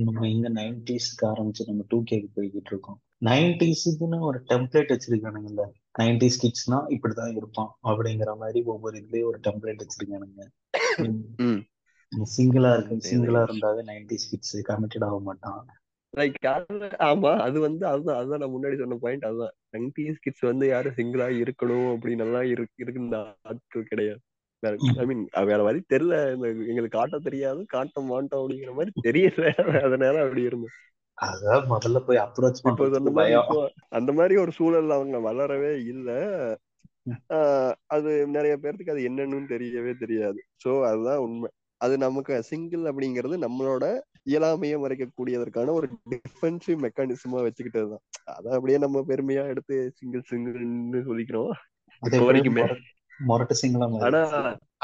நம்ம 0.00 0.28
இந்த 0.28 0.48
நைன்டிஸ்க்கு 0.50 1.24
ஆரம்பிச்சு 1.30 1.68
நம்ம 1.68 1.84
டூ 1.88 1.98
கேக்கு 2.10 2.28
போய்கிட்டு 2.36 2.70
இருக்கோம். 2.72 2.98
நைன்டிஸுக்குன்னு 3.22 4.18
ஒரு 4.28 4.38
டெம்ப்ளேட் 4.50 4.92
வச்சிருக்கானுங்கல்ல. 4.94 5.64
நைன்டிஸ் 5.94 6.40
கிட்ஸ்னா 6.42 6.78
இப்படிதான் 6.94 7.36
இருப்பான். 7.36 7.70
அப்படிங்கிற 7.82 8.32
மாதிரி 8.36 8.60
ஒவ்வொரு 8.72 8.96
இதுலயும் 9.02 9.30
ஒரு 9.30 9.38
டெம்ப்ளேட் 9.46 9.82
வச்சிருக்கானுங்க. 9.84 10.42
சிங்கிளா 12.30 12.70
இருக்கு 12.76 12.96
சிங்கிளா 13.04 13.40
இருந்தாவே 13.46 13.82
நைன்டிஸ் 13.88 14.28
கிட்ஸ் 14.30 14.56
கமிட்டட் 14.68 15.06
ஆக 15.08 15.18
மாட்டான். 15.20 15.64
லைக் 16.14 16.36
ஆமா 17.06 17.30
அது 17.38 17.58
வந்து 17.60 17.84
அதுதான் 17.86 18.18
அதுதான் 18.18 18.40
நான் 18.42 18.54
முன்னாடி 18.54 18.76
சொன்ன 18.78 18.98
பாயிண்ட் 19.00 19.24
அதுதான். 19.24 19.54
நைன்டிஸ் 19.74 20.22
கிட்ஸ் 20.22 20.44
வந்து 20.44 20.66
யாரும் 20.68 20.96
சிங்கிளா 20.96 21.26
இருக்கணும் 21.42 21.88
அப்படின்னு 21.94 22.24
எல்லாம் 22.26 22.48
இருக்கு 22.54 22.84
இருக்குந்த 22.84 23.18
ஆட்கள் 23.42 23.90
கிடையாது. 23.90 24.20
ஐ 24.96 25.04
மீன் 25.06 25.22
வேற 25.46 25.60
வழி 25.62 25.80
தெரியல. 25.86 26.14
எங்களுக்கு 26.70 26.98
காட்ட 26.98 27.18
தெரியாது 27.20 27.60
காட்ட 27.66 28.00
மாட்டோம் 28.02 28.42
அப்படிங்கிற 28.42 28.72
மாதிரி 28.74 28.94
தெரியல. 29.00 29.44
அதனால 29.84 30.14
அப்படி 30.24 30.42
இருந்தோம் 30.42 30.76
அதான் 31.18 31.68
முதல்ல 31.70 31.98
போய் 32.06 32.24
அப்ரோச் 32.24 32.62
மாதிரி 33.12 33.34
இப்போ 33.40 33.58
அந்த 33.90 34.10
மாதிரி 34.12 34.34
ஒரு 34.36 34.52
சூழல்ல 34.58 34.96
அவங்க 34.98 35.18
வளரவே 35.20 35.72
இல்ல. 35.86 36.08
அது 37.94 38.10
நிறைய 38.36 38.54
பேர்த்துக்கு 38.62 38.94
அது 38.94 39.02
என்னன்னு 39.08 39.52
தெரியவே 39.54 39.92
தெரியாது. 40.02 40.40
சோ 40.64 40.70
அதுதான் 40.90 41.22
உண்மை. 41.26 41.48
அது 41.80 41.94
நமக்கு 42.04 42.34
சிங்கிள் 42.50 42.84
அப்படிங்கிறது 42.90 43.36
நம்மளோட 43.44 43.84
இயலாமையை 44.30 44.76
மறைக்கக்கூடியதற்கான 44.84 45.72
ஒரு 45.78 45.86
டிஃபென்சிவ் 46.12 46.78
மெக்கானிசமா 46.84 47.40
வச்சுக்கிட்டது 47.46 47.88
தான். 47.92 48.04
அதை 48.36 48.48
அப்படியே 48.58 48.78
நம்ம 48.84 49.02
பெருமையா 49.10 49.42
எடுத்து 49.52 49.76
சிங்கிள் 50.00 50.28
சிங்கிள்னு 50.30 51.02
சொல்லிக்கிறோம். 51.08 51.52
ஆனா 54.06 54.20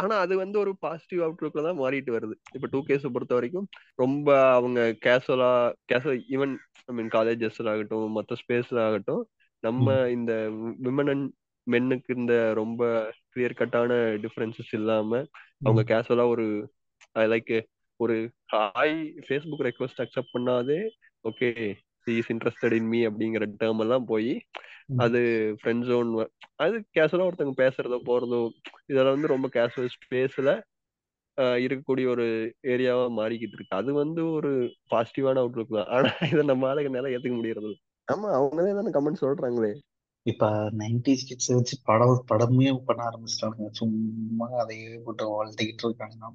ஆனா 0.03 0.15
அது 0.25 0.35
வந்து 0.43 0.57
ஒரு 0.61 0.73
பாசிட்டிவ் 0.85 1.23
அவுட்லுக்ல 1.25 1.65
தான் 1.67 1.81
மாறிட்டு 1.81 2.11
வருது. 2.15 2.35
இப்ப 2.57 2.69
டூ 2.73 2.79
கேஸை 2.89 3.09
பொறுத்த 3.15 3.33
வரைக்கும் 3.39 3.67
ரொம்ப 4.03 4.29
அவங்க 4.53 4.81
கேஷுவலா 5.07 5.51
கேஷுவல் 5.91 6.23
ஈவன் 6.35 6.55
ஐ 6.89 6.95
மீன் 6.99 7.13
காலேஜஸ்ல 7.17 7.73
ஆகட்டும் 7.75 8.17
மற்ற 8.19 8.37
ஸ்பேஸ்ல 8.43 8.81
ஆகட்டும் 8.87 9.23
நம்ம 9.63 9.87
இந்த 10.17 10.33
விமன் 10.87 11.11
அண்ட் 11.15 11.27
மென்னுக்கு 11.67 12.17
இந்த 12.17 12.35
ரொம்ப 12.53 12.83
கிளியர் 13.33 13.59
கட்டான 13.61 13.93
டிஃபரன்சஸ் 14.25 14.73
இல்லாம 14.73 15.21
அவங்க 15.63 15.83
கேஷுவலா 15.83 16.27
ஒரு 16.29 16.47
லைக் 17.27 17.55
ஒரு 18.01 18.17
ஹாய் 18.53 18.97
ஃபேஸ்புக் 19.27 19.67
ரெக்வஸ்ட் 19.69 20.03
அக்செப்ட் 20.05 20.35
பண்ணாதே 20.37 20.81
okay 21.25 21.49
is 22.07 22.31
interested 22.31 22.77
in 22.79 22.89
me 22.89 23.01
அப்படிங்கிற 23.07 23.47
டேர்ம் 23.61 23.83
எல்லாம் 23.85 24.07
போய் 24.07 24.33
அது 24.97 25.21
ஃப்ரெண்ட் 25.61 25.87
ஜோன் 25.87 26.11
அது 26.57 26.77
கேஷுவலா 26.97 27.27
ஒருத்தவங்க 27.29 27.57
பேசுறதோ 27.65 27.99
போறதோ 28.11 28.41
இதெல்லாம் 28.91 29.17
வந்து 29.17 29.35
ரொம்ப 29.35 29.49
கேஷுவல் 29.53 29.95
ஸ்பேஸ்ல 29.97 30.53
இருக்கக்கூடிய 31.63 32.07
ஒரு 32.07 32.25
ஏரியாவா 32.73 33.05
மாறிக்கிட்டு 33.19 33.57
இருக்கு. 33.57 33.79
அது 33.79 33.91
வந்து 33.93 34.21
ஒரு 34.31 34.51
பாசிட்டிவான 34.91 35.41
அவுட்லுக் 35.43 35.77
தான். 35.79 35.89
ஆனா 35.89 36.11
இதை 36.33 36.43
நம்ம 36.45 36.69
ஆளுங்க 36.71 36.91
நேரம் 36.97 37.13
ஏத்துக்க 37.15 37.37
முடியறது. 37.39 37.73
ஆமா 38.09 38.29
அவங்களே 38.39 38.75
தானே 38.79 38.93
கமெண்ட் 38.97 39.23
சொல்றாங்களே. 39.25 39.73
இப்ப 40.27 40.49
நைன்டிஸ் 40.79 41.27
கிட்ஸ் 41.29 41.53
வச்சு 41.53 41.77
படம் 41.85 42.25
படமே 42.29 42.69
பண்ண 42.85 43.01
ஆரம்பிச்சிட்டாங்க 43.09 43.69
சும்மா 43.71 44.47
அதையே 44.63 44.91
போட்டு 44.97 45.25
வாழ்த்திக்கிட்டு 45.33 45.85
இருக்காங்க 45.85 46.31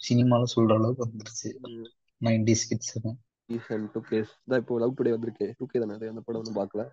சினிமால 0.00 0.48
சொல்ற 0.54 0.72
அளவுக்கு 0.74 1.06
வந்துருச்சு. 1.06 1.50
நைன்டிஸ் 2.20 2.66
கிட்ஸ் 2.68 2.94
டூ 3.94 4.00
கேஸ் 4.00 4.32
தான் 4.44 4.60
இப்போ 4.60 4.78
லவ் 4.78 4.96
டுடே 4.98 5.10
வந்திருக்கு. 5.10 5.46
டூ 5.58 5.66
கே 5.66 5.78
தானே 5.78 6.08
அந்த 6.12 6.22
படம் 6.26 6.40
ஒன்றும் 6.42 6.60
பார்க்கல 6.60 6.84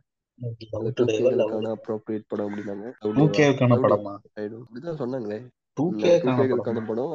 அப்ரோப்ரியேட் 1.76 2.28
படம் 2.28 2.46
அப்படின்னாங்க. 2.48 2.88
கேவுக்கான 3.38 3.78
படமா? 3.84 4.14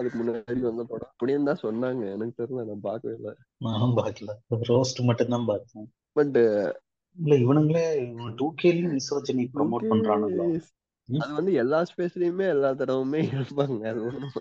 அதுக்கு 0.00 0.18
முன்னாடி 0.20 0.60
வந்த 0.60 0.84
படம். 0.84 1.10
அப்படின்னு 1.12 1.48
தான் 1.50 1.62
சொன்னாங்க. 1.62 2.04
எனக்கு 2.12 2.34
தெரியல. 2.40 2.64
நான் 2.64 2.86
பார்க்கவே 2.88 3.14
இல்லை. 3.14 3.32
நானும் 3.58 3.96
பார்க்கல. 3.96 4.34
ரோஸ்ட் 4.70 5.00
மட்டும் 5.02 5.28
தான் 5.28 5.44
பார்த்தேன். 5.44 5.86
பட் 6.12 6.38
இல்ல 7.18 7.34
இவனுங்களே 7.36 7.84
டூ 8.34 8.46
கேலயும் 8.62 8.94
மிஸ்ஓஜனி 8.96 9.44
ப்ரமோட் 9.54 9.86
பண்றானுங்களா? 9.92 10.46
அது 11.08 11.32
வந்து 11.34 11.52
எல்லா 11.52 11.78
ஸ்பேஸ்லயுமே 11.90 12.46
எல்லா 12.54 12.70
தடவுமே 12.70 13.20
இருப்பாங்க 13.36 13.82
அது 13.90 14.00
ஒண்ணும் 14.04 14.34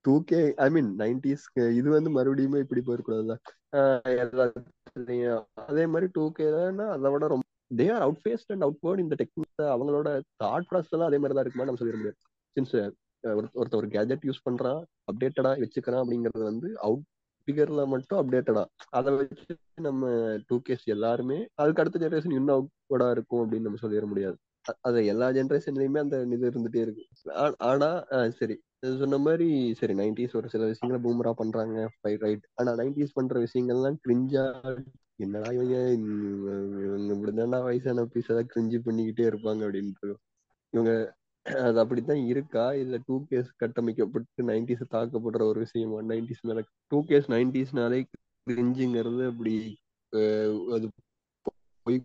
டூ 0.00 0.14
கே 0.24 0.40
ஐ 0.56 0.66
மீன் 0.70 0.90
நைன்டிஸ்க்கு 0.98 1.64
இது 1.76 1.88
வந்து 1.90 2.10
மறுபடியுமே 2.16 2.58
இப்படி 2.64 2.82
போயிருக்கூடாதுல்ல. 2.86 3.34
ஆஹ் 3.76 4.14
எல்லாத்துலயும். 4.24 5.44
அதே 5.68 5.86
மாதிரி 5.86 6.08
டூ 6.12 6.24
கேனா 6.38 6.86
அதை 6.88 7.10
விட 7.10 7.26
ரொம்ப 7.26 7.42
they 7.76 7.86
are 7.94 8.04
out 8.06 8.22
faced 8.24 8.52
and 8.52 8.62
outward 8.82 8.98
இந்த 8.98 9.16
டெக்னிக் 9.20 9.64
அவங்களோட 9.74 10.08
தாட் 10.44 10.68
ப்ராசஸ் 10.70 10.94
எல்லாம் 10.96 11.08
அதே 11.08 11.18
மாதிரி 11.18 11.36
தான் 11.36 11.44
இருக்குமா 11.44 11.66
நம்ம 11.68 11.80
சொல்லிட 11.82 11.98
முடியாது. 12.00 12.18
சின்ஸ் 12.56 12.74
ஒருத்த 13.58 13.76
ஒரு 13.76 13.88
கேஜெட் 13.88 14.26
யூஸ் 14.28 14.46
பண்றான் 14.48 14.80
அப்டேட்டடா 15.10 15.52
வச்சுக்கிறான் 15.62 16.02
அப்படிங்கிறது 16.02 16.44
வந்து 16.44 16.68
அவுட் 16.80 17.04
ஃபிகர்ல 17.46 17.86
மட்டும் 17.86 18.18
அப்டேட்டடா 18.20 18.64
அதை 18.90 19.12
வச்சு 19.16 19.54
நம்ம 19.82 20.10
டூ 20.46 20.56
கேஸ் 20.62 20.84
எல்லாருமே 20.86 21.38
அதுக்கு 21.54 21.82
அடுத்த 21.82 22.02
ஜெனரேஷன் 22.04 22.34
இன்னும் 22.34 22.56
அவுட்வர்டா 22.56 23.10
இருக்கும் 23.10 23.42
அப்படின்னு 23.42 23.60
நம்ம 23.60 23.80
சொல்லிட 23.82 24.06
முடியாது. 24.06 24.36
அது 24.80 25.06
எல்லா 25.06 25.26
ஜெனரேஷன்லயுமே 25.32 25.98
அந்த 25.98 26.18
இது 26.30 26.50
இருந்துட்டே 26.50 26.80
இருக்கு. 26.80 27.02
ஆனா 27.62 27.88
ஆஹ் 28.10 28.30
சரி. 28.30 28.56
இது 28.82 28.96
சொன்ன 28.98 29.18
மாதிரி 29.18 29.48
சரி 29.74 29.94
நைன்டிஸ் 29.94 30.36
ஒரு 30.36 30.48
சில 30.48 30.66
விஷயங்களை 30.66 31.00
பூமரா 31.04 31.32
பண்றாங்க 31.32 31.76
ரைட் 32.22 32.46
ஆனா 32.54 32.72
நைன்டிஸ் 32.74 33.14
பண்ற 33.14 33.44
விஷயங்கள்லாம் 33.44 33.98
கிரிஞ்சா 34.04 34.44
என்னடா 35.16 35.50
இவங்க 35.52 35.74
இவங்க 35.92 36.50
இவங்க 36.86 37.10
இப்படிதான்டா 37.14 37.60
வயசான 37.62 38.04
பீஸ் 38.04 38.30
ஏதாவது 38.30 38.52
கிரிஞ்சு 38.54 38.78
பண்ணிக்கிட்டே 38.86 39.26
இருப்பாங்க 39.26 39.62
அப்படின்ட்டு. 39.66 40.10
இவங்க 40.72 40.92
அது 41.46 41.78
அப்படித்தான் 41.80 42.22
இருக்கா? 42.32 42.64
இல்ல 42.74 42.96
டூ 43.06 43.16
கேஸ் 43.30 43.48
கட்டமைக்கப்பட்டு 43.62 44.44
நைன்டிஸ் 44.44 44.84
தாக்கப்படுற 44.94 45.42
ஒரு 45.44 45.60
விஷயமா? 45.60 45.98
நைன்டிஸ் 46.12 46.44
மேல 46.48 46.60
டூ 46.92 46.98
கேஸ் 47.06 47.28
நைன்டிஸ்னாலே 47.30 48.00
கிரிஞ்சுங்கிறது 48.46 49.24
அப்படி 49.32 49.54
அது 50.76 50.86
போய் 51.86 51.98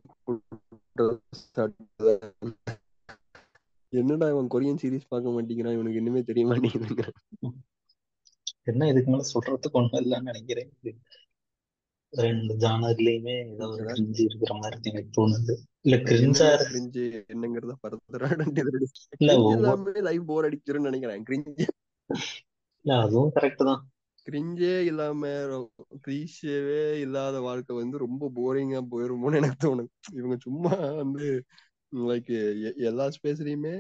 என்னடா 3.94 4.26
இவன் 4.30 4.50
கொரியன் 4.54 4.80
சீரிஸ் 4.82 5.10
பார்க்க 5.10 5.34
மாட்டேங்கிறான்? 5.36 5.76
இவனுக்கு 5.78 6.00
இன்னுமே 6.02 6.22
தெரிய 6.24 6.44
மாட்டேங்குதுங்க. 6.48 7.06
என்ன 8.68 8.88
இதுக்கு 8.88 9.12
மேல 9.12 9.26
சொல்றதுக்கு 9.34 9.80
ஒண்ணும் 9.80 10.02
இல்லைன்னு 10.04 10.30
நினைக்கிறேன். 10.32 10.70
ரெண்டு 12.14 12.54
ஜானர்லயுமே 12.56 13.36
ஏதோ 13.52 13.66
ஒரு 13.68 13.84
கிரிஞ்சு 13.90 14.22
இருக்கிற 14.24 14.54
மாதிரி 14.56 14.90
எனக்கு 14.92 15.12
தோணுது. 15.18 15.54
இல்ல 15.86 15.98
கிரிஞ்சா 16.08 16.48
கிரிஞ்சு 16.64 17.04
என்னங்கிறத 17.28 17.74
இல்ல 19.20 19.32
இல்லாம 19.52 19.94
லைஃப் 20.08 20.26
போர் 20.26 20.48
அடிச்சிருன்னு 20.50 20.90
நினைக்கிறேன். 20.90 21.24
கிரிஞ்சு 21.24 21.66
இல்ல 22.86 22.98
அதுவும் 23.04 23.32
கரெக்ட் 23.38 23.64
தான். 23.64 23.82
கிரிஞ்சே 24.28 24.74
இல்லாம 24.86 25.22
கிரீஷவே 26.06 26.82
இல்லாத 27.00 27.36
வாழ்க்கை 27.40 27.74
வந்து 27.76 27.98
ரொம்ப 27.98 28.30
போரிங்கா 28.38 28.82
போயிருமோன்னு 28.92 29.40
எனக்கு 29.42 29.60
தோணுது. 29.66 29.90
இவங்க 30.14 30.38
சும்மா 30.38 30.74
வந்து 31.02 31.28
லைக் 31.94 32.34
எல்லா 32.90 33.06
ஸ்பேஸ்லயுமே 33.18 33.76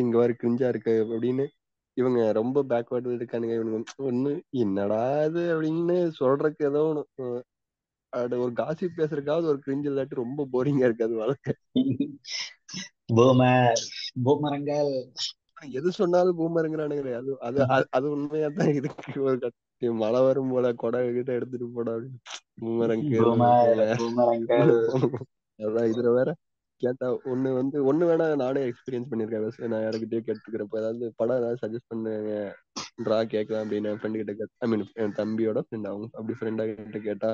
இங்க 0.00 0.16
வர 0.18 0.32
கிரிஞ்சா 0.40 0.68
இருக்கு 0.68 0.94
அப்படின்னு 1.08 1.46
இவங்க 1.94 2.32
ரொம்ப 2.32 2.62
பேக்வர்டு 2.62 3.16
இருக்கானுங்க. 3.16 3.54
இவனுங்க 3.58 3.82
ஒண்ணு 3.98 4.40
என்னடா 4.50 5.24
இது? 5.24 5.62
அப்படின்னு 5.62 6.12
சொல்றதுக்கு 6.20 6.68
ஏதோ 6.68 7.06
ஒண்ணு. 7.18 7.40
அது 8.08 8.40
ஒரு 8.40 8.52
காசி 8.52 8.88
பேசுறதுக்காவது 8.96 9.44
ஒரு 9.44 9.60
கிரிஞ்சு 9.66 9.70
இல்லாட்டி 9.70 10.14
ரொம்ப 10.14 10.48
போரிங்கா 10.52 10.78
இருக்காது 10.78 11.14
வாழ்க்கை. 11.14 11.54
பூமர் 13.14 13.72
பூமரங்கள். 14.24 15.12
எது 15.70 15.92
சொன்னாலும் 15.92 16.38
பூமருங்கிறானுங்களே. 16.38 17.36
அது 17.40 17.62
அது 17.62 17.88
அது- 17.96 18.10
உண்மையா 18.10 18.48
தான் 18.48 18.68
இருக்கு 18.68 19.22
ஒரு 19.22 19.38
கட்டி 19.38 19.90
மழை 19.90 20.20
வரும் 20.20 20.50
போல 20.50 20.72
கொடை 20.72 21.12
கிட்ட 21.12 21.32
எடுத்துட்டு 21.32 21.68
போடா 21.68 21.92
அப்படின்னு. 21.92 22.18
பூமரங்க 22.60 23.16
அதான் 25.58 25.90
இதுல 25.90 26.14
வேற 26.14 26.34
கேட்டா 26.82 27.08
ஒண்ணு 27.32 27.48
வந்து 27.52 27.76
ஒண்ணு 27.90 28.04
வேணா 28.10 28.26
நானே 28.42 28.62
எக்ஸ்பீரியன்ஸ் 28.70 29.10
பண்ணிருக்கேன். 29.10 29.44
நான் 29.72 29.84
யாருக்கிட்டயே 29.84 30.22
கேட்டுக்கிறப்ப 30.28 30.80
ஏதாவது 30.82 31.06
படம் 31.16 31.40
ஏதாவது 31.40 31.62
சஜஸ்ட் 31.64 31.90
பண்ணுங்கன்றா 31.90 33.18
கேட்கலாம் 33.34 33.64
அப்படின்னு 33.64 33.90
என் 33.92 34.00
ஃப்ரெண்டு 34.00 34.20
கிட்ட 34.20 34.48
ஐ 34.64 34.68
மீன் 34.72 34.86
என் 35.04 35.16
தம்பியோட 35.20 35.60
ஃப்ரெண்ட் 35.66 35.90
அவங்க 35.90 36.08
அப்படி 36.18 36.36
ஃப்ரெண்டா 36.40 36.66
கிட்ட 36.70 37.00
கேட்டா 37.08 37.32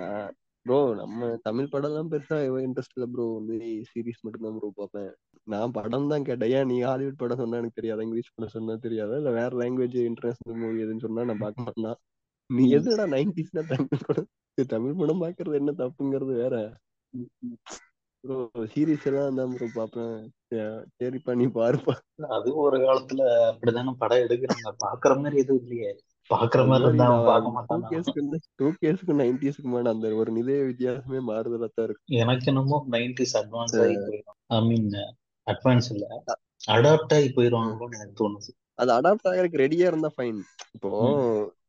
நான் 0.00 0.26
ப்ரோ 0.66 0.78
நம்ம 0.94 1.26
தமிழ் 1.42 1.72
படம் 1.72 1.90
எல்லாம் 1.90 2.08
பெருசா 2.12 2.36
இன்ட்ரெஸ்ட் 2.64 2.96
இல்ல 2.96 3.06
ப்ரோ 3.12 3.24
வந்து 3.34 3.56
சீரிஸ் 3.90 4.22
மட்டும் 4.24 4.46
தான் 4.46 4.56
ப்ரோ 4.56 4.68
பார்ப்பேன். 4.78 5.10
நான் 5.46 5.74
படம் 5.76 6.08
தான் 6.12 6.26
கேட்டேன். 6.28 6.52
ஏன் 6.56 6.68
நீ 6.70 6.76
ஹாலிவுட் 6.82 7.20
படம் 7.20 7.40
சொன்னா 7.42 7.58
எனக்கு 7.58 7.78
தெரியாதா? 7.80 8.04
இங்கிலீஷ் 8.06 8.32
படம் 8.36 8.54
சொன்னா 8.56 8.74
தெரியாதா? 8.86 9.16
இல்ல 9.16 9.30
வேற 9.30 9.50
லாங்குவேஜ் 9.62 9.96
இன்டர்நேஷனல் 10.08 10.60
மூவி 10.62 10.82
எதுன்னு 10.84 11.04
சொன்னா 11.06 11.26
நான் 11.30 11.44
பார்க்க 11.44 11.66
மாட்டேன்னா 11.66 11.92
நீ. 12.50 12.64
எதுடா 12.78 13.06
நைன்டிஸ்னா 13.14 13.64
தமிழ் 13.72 14.02
படம் 14.06 14.28
தமிழ் 14.74 14.98
படம் 15.00 15.22
பாக்குறது 15.24 15.60
என்ன 15.60 15.74
தப்புங்கிறது 15.82 16.34
வேற. 16.42 16.54
ப்ரோ 18.26 18.38
சீரிஸ் 18.74 19.06
எல்லாம் 19.08 19.34
தான் 19.34 19.52
ப்ரோ 19.54 19.66
பார்ப்பேன். 19.74 20.14
சே- 20.48 20.84
சரிப்பா 20.98 21.34
நீ 21.34 21.44
பாருப்பா 21.56 21.94
அதுவும் 22.28 22.64
ஒரு 22.66 22.78
காலத்துல 22.78 23.22
அப்படிதானே 23.50 23.92
படம் 23.98 24.18
எடுக்கிறாங்க. 24.18 24.68
பாக்குற 24.84 25.12
மாதிரி 25.16 25.36
எதுவும் 25.36 25.62
இல்லையே. 25.62 25.90
பாக்குற 26.30 26.60
அது 26.60 26.68
மாதிரி 26.68 26.86
இருந்தா 26.86 27.06
டூ 27.68 27.76
கேஸ்க்கு 27.90 28.22
டூ 28.54 28.68
கேஸ்க்கு 28.82 29.14
நைன்டிஸ்க்குமான 29.20 29.88
அந்த 29.88 30.14
ஒரு 30.14 30.32
நிலைய 30.32 30.60
வித்தியாசமே 30.62 31.20
மாறுதலா 31.28 31.68
தான் 31.74 31.86
இருக்கு. 31.88 32.16
எனக்கு 32.22 32.46
என்னமோ 32.46 32.86
நைன்டிஸ் 32.90 33.34
அட்வான்ஸ் 33.40 33.76
ஆகி 33.82 33.96
போயிடும். 34.06 34.38
ஐ 34.46 34.60
மீன் 34.62 34.88
அட்வான்ஸ் 35.46 35.88
இல்ல. 35.90 36.06
அடாப்ட் 36.68 37.14
ஆகி 37.18 37.28
போயிடுவாங்களோன்னு 37.36 37.98
எனக்கு 37.98 38.16
தோணுது. 38.20 38.52
அது 38.74 38.92
அடாப்ட் 38.92 39.28
ஆகிறதுக்கு 39.28 39.62
ரெடியா 39.64 39.86
இருந்தா 39.90 40.10
ஃபைன் 40.16 40.40
இப்போ. 40.74 40.90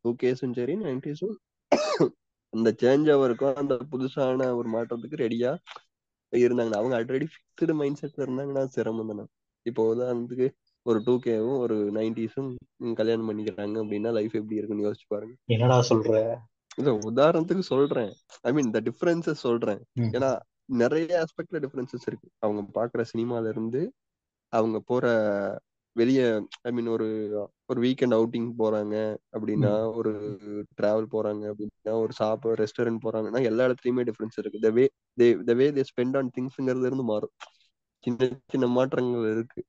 டூ 0.02 0.16
கேஸும் 0.24 0.56
சரி 0.56 0.76
நைன்டிஸும் 0.76 1.36
அந்த 2.54 2.70
சேஞ்ச் 2.82 3.08
ஓவருக்கும் 3.14 3.56
அந்த 3.56 3.74
புதுசான 3.92 4.56
ஒரு 4.56 4.70
மாற்றத்துக்கு 4.70 5.18
ரெடியா 5.24 5.52
இருந்தாங்க 6.32 6.74
அவங்க 6.74 6.96
ஆல்ரெடி 7.00 7.28
ஃபிக்ஸ்டு 7.34 7.74
மைண்ட் 7.74 8.02
செட்ல 8.02 8.26
இருந்தாங்கன்னா 8.26 8.64
சிரமம் 8.66 9.08
தானே. 9.08 9.26
இப்போ 9.66 9.96
உதாரணத்துக்கு 9.96 10.48
ஒரு 10.86 11.02
டூ 11.06 11.20
கேவும் 11.26 11.58
ஒரு 11.58 11.92
நைன்டிஸும் 11.94 12.50
கல்யாணம் 12.94 13.30
பண்ணிக்கிறாங்க 13.30 13.78
அப்படின்னா 13.84 14.12
லைஃப் 14.12 14.36
எப்படி 14.36 14.56
இருக்குன்னு 14.56 14.86
யோசிச்சு 14.88 15.08
பாருங்க. 15.08 15.36
என்னடா 15.46 15.82
சொல்ற? 15.82 16.12
இல்ல 16.78 16.92
உதாரணத்துக்கு 17.12 17.60
சொல்றேன். 17.60 18.12
ஐ 18.42 18.54
மீன் 18.54 18.72
த 18.72 18.80
டிஃபரன்சஸ் 18.80 19.44
சொல்றேன். 19.48 19.82
ஏன்னா 19.98 20.30
நிறைய 20.66 21.26
ஆஸ்பெக்ட்ல 21.26 21.60
டிஃபரன்சஸ் 21.66 22.08
இருக்கு. 22.08 22.30
அவங்க 22.40 22.62
பாக்குற 22.80 23.04
சினிமால 23.14 23.48
இருந்து 23.48 23.82
அவங்க 24.54 24.80
போற 24.80 25.06
வெளிய 25.98 26.22
ஐ 26.62 26.72
மீன் 26.72 26.90
ஒரு 26.96 27.08
ஒரு 27.66 27.80
வீக்கெண்ட் 27.82 28.16
அவுட்டிங் 28.18 28.50
போறாங்க 28.60 28.96
அப்படின்னா 29.36 29.72
ஒரு 30.00 30.12
டிராவல் 30.78 31.08
போறாங்க 31.16 31.44
அப்படின்னா 31.52 31.94
ஒரு 32.04 32.14
சாப்பிட 32.14 32.54
ரெஸ்டாரண்ட் 32.64 33.04
போறாங்கன்னா 33.06 33.42
எல்லா 33.50 33.66
இடத்துலயுமே 33.68 34.06
டிஃபரன்ஸ் 34.10 34.40
இருக்கு. 34.42 34.60
த 34.60 34.72
வே 34.78 34.86
தே 35.18 35.28
த 35.50 35.54
வே 35.62 35.68
தே 35.72 35.86
ஸ்பெண்ட் 35.92 36.18
ஆன் 36.18 36.32
திங்ஸ்ங்கிறது 36.38 36.88
இருந்து 36.90 37.08
மாறும். 37.12 37.34
சின்ன 38.04 38.30
சின்ன 38.54 38.66
மாற்றங்கள் 38.78 39.32
இருக்கு. 39.34 39.62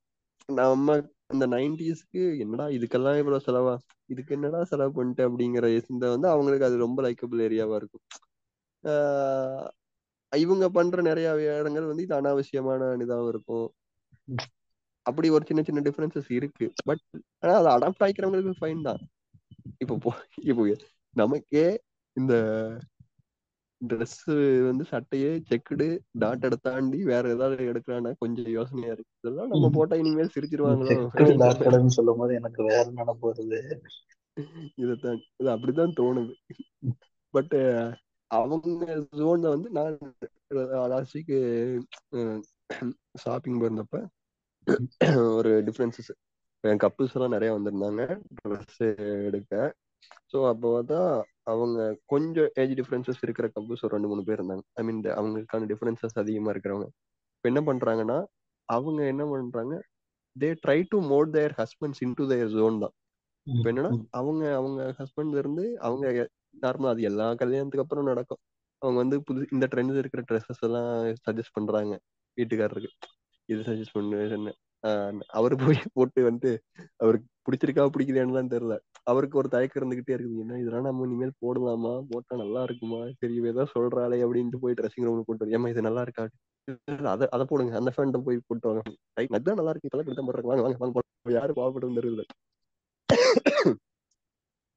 நம்ம 0.49 0.97
இந்த 1.35 1.47
நைன்டிஸ்க்கு 1.47 2.23
என்னடா 2.39 2.67
இதுக்கெல்லாம் 2.77 3.19
இவ்வளவு 3.23 3.45
செலவா? 3.47 3.75
இதுக்கு 4.11 4.33
என்னடா 4.37 4.61
செலவு 4.65 4.93
பண்ணிட்டு? 4.99 5.23
அப்படிங்கிற 5.29 5.67
சிந்தை 5.89 6.09
வந்து 6.15 6.29
அவங்களுக்கு 6.29 6.69
அது 6.69 6.77
ரொம்ப 6.87 6.99
லைக்கபிள் 7.07 7.45
ஏரியாவா 7.49 7.77
இருக்கும். 7.81 8.05
இவங்க 10.33 10.65
பண்ற 10.71 11.03
நிறைய 11.03 11.29
இடங்கள் 11.61 11.91
வந்து 11.91 12.05
இது 12.07 12.15
அனாவசியமான 12.21 12.91
இதாகவும் 13.05 13.33
இருக்கும். 13.35 13.69
அப்படி 15.09 15.29
ஒரு 15.29 15.45
சின்ன 15.47 15.62
சின்ன 15.62 15.81
டிஃபரன்சஸ் 15.81 16.33
இருக்கு. 16.33 16.73
பட் 16.85 16.99
ஆனா 17.38 17.55
அதை 17.55 17.73
அடாப்ட் 17.75 18.03
ஆகிக்கிறவங்களுக்கு 18.03 18.53
ஃபைன் 18.61 18.83
தான். 18.83 18.99
இப்போ 19.79 19.97
போ- 19.97 20.23
இப்போ 20.37 20.77
நமக்கே 21.17 21.81
இந்த 22.12 22.35
ட்ரெஸ் 23.88 24.67
வந்து 24.67 24.85
சட்டையே 24.91 25.43
செக்குடு 25.50 25.99
டாட்டை 26.21 26.53
தாண்டி 26.62 27.05
வேற 27.05 27.29
ஏதாவது 27.29 27.65
எடுக்கலாம்னா 27.65 28.12
கொஞ்சம் 28.19 28.47
யோசனையா 28.47 28.93
இருக்கு. 28.93 29.12
இதெல்லாம் 29.21 29.49
நம்ம 29.49 29.71
போட்டா 29.73 29.97
இனிமேல் 29.97 30.31
சிரிச்சிருவாங்களோ? 30.35 31.07
சொல்லும் 31.87 32.17
போது 32.17 32.35
எனக்கு 32.35 32.62
வேற 32.62 32.91
நினைப்பு 32.95 33.35
வருது? 33.35 33.81
இதுதான் 34.75 35.21
இது 35.37 35.50
அப்படிதான் 35.50 35.93
தோணுது. 35.97 36.35
பட் 37.31 37.55
அவங்க 38.27 39.07
ஜோன்ல 39.12 39.49
வந்து 39.49 39.71
நான் 39.71 39.99
லாஸ்ட் 40.88 41.19
வீக் 41.19 41.81
ஷாப்பிங் 43.15 43.61
போயிருந்தப்ப 43.61 44.07
ஒரு 45.39 45.51
டிஃப்ரென்சஸ் 45.69 46.11
என் 46.65 46.81
கப்புள்ஸ் 46.85 47.15
எல்லாம் 47.17 47.35
நிறைய 47.37 47.51
வந்திருந்தாங்க. 47.57 48.03
ட்ரெஸ் 48.39 48.81
எடுக்க. 49.29 49.53
ஸோ 50.33 50.39
அப்போ 50.51 50.69
பார்த்தா 50.75 50.99
அவங்க 51.53 51.79
கொஞ்சம் 52.13 52.51
ஏஜ் 52.63 52.75
டிஃப்ரென்சஸ் 52.81 53.23
இருக்கிற 53.27 53.47
கப்புள்ஸ் 53.55 53.85
ஒரு 53.87 53.95
ரெண்டு 53.97 54.11
மூணு 54.11 54.23
பேர் 54.29 54.41
இருந்தாங்க. 54.41 54.65
ஐ 54.81 54.83
மீன் 54.89 55.01
அவங்களுக்கான 55.19 55.69
டிஃப்ரென்சஸ் 55.73 56.17
அதிகமா 56.23 56.53
இருக்கிறவங்க. 56.55 56.89
இப்போ 57.37 57.49
என்ன 57.53 57.61
பண்றாங்கன்னா 57.71 58.19
அவங்க 58.69 59.01
என்ன 59.13 59.25
பண்றாங்க 59.33 59.75
they 60.37 60.49
try 60.65 60.79
to 60.93 60.99
mould 61.13 61.31
their 61.37 61.55
husbands 61.61 62.03
into 62.19 62.25
their 62.33 62.51
zone 62.57 62.77
தான் 62.85 62.95
இப்போ 63.47 63.69
என்னன்னா 63.73 63.91
அவங்க 64.11 64.43
அவங்க 64.61 64.81
ஹஸ்பண்ட்ல 64.99 65.43
இருந்து 65.43 65.65
அவங்க 65.87 66.07
நார்மலா 66.65 66.93
அது 66.95 67.03
எல்லா 67.11 67.27
கல்யாணத்துக்கு 67.43 67.85
அப்புறம் 67.85 68.09
நடக்கும். 68.11 68.41
அவங்க 68.83 68.99
வந்து 69.03 69.17
புது 69.29 69.41
இந்த 69.55 69.67
ட்ரெண்ட்ஸ் 69.73 70.01
இருக்கிற 70.03 70.23
ட்ரெஸ்ஸஸ் 70.29 70.65
எல்லாம் 70.69 70.91
சஜஸ்ட் 71.27 71.57
பண்றாங்க 71.57 71.95
வீட்டுக்காரருக்கு. 72.39 72.91
இது 73.52 73.61
சஜஸ்ட் 73.69 73.97
பண்ணு 73.97 74.55
அவரு 75.38 75.55
போய் 75.62 75.78
போட்டு 75.97 76.21
வந்து 76.28 76.50
அவருக்கு 77.02 77.26
பிடிச்சிருக்கா 77.47 77.85
பிடிக்கலையான்னு 77.95 78.52
தெரியல. 78.55 78.75
அவருக்கு 79.11 79.38
ஒரு 79.40 79.49
தயக்கம் 79.55 79.81
இருந்துகிட்டே 79.81 80.14
இருக்குது. 80.14 80.43
என்ன 80.43 80.59
இதெல்லாம் 80.62 80.87
நம்ம 80.88 81.07
இனிமேல் 81.07 81.33
போடலாமா? 81.45 81.93
போட்டா 82.11 82.35
நல்லா 82.43 82.61
இருக்குமா? 82.69 83.00
சரி 83.21 83.37
ஏதோ 83.52 83.64
சொல்றாளே 83.75 84.19
அப்படின்ட்டு 84.26 84.61
போய் 84.64 84.76
ட்ரெஸ்ஸிங் 84.81 85.07
ரூம் 85.07 85.26
போட்டு 85.28 85.55
ஏமா 85.59 85.71
இது 85.73 85.87
நல்லா 85.88 86.02
இருக்கா? 86.07 86.25
அதை 87.14 87.26
அதை 87.37 87.45
போடுங்க. 87.52 87.75
அந்த 87.81 87.93
ஃபேண்ட்டை 87.97 88.21
போய் 88.26 88.38
போட்டு 88.49 88.69
வாங்க. 88.69 88.83
ரைட் 89.19 89.37
அதுதான் 89.38 89.59
நல்லா 89.61 89.73
இருக்கு. 89.73 89.88
இப்பெல்லாம் 89.88 90.07
இப்படிதான் 90.07 90.28
போடுறாங்க 90.28 90.50
வாங்க 90.52 90.64
வாங்க 90.67 90.78
வாங்க 90.83 90.95
போடுறோம். 90.99 91.37
யாரு 91.38 91.59
பாவப்பட்டு 91.59 91.99
தெரியல. 92.00 92.25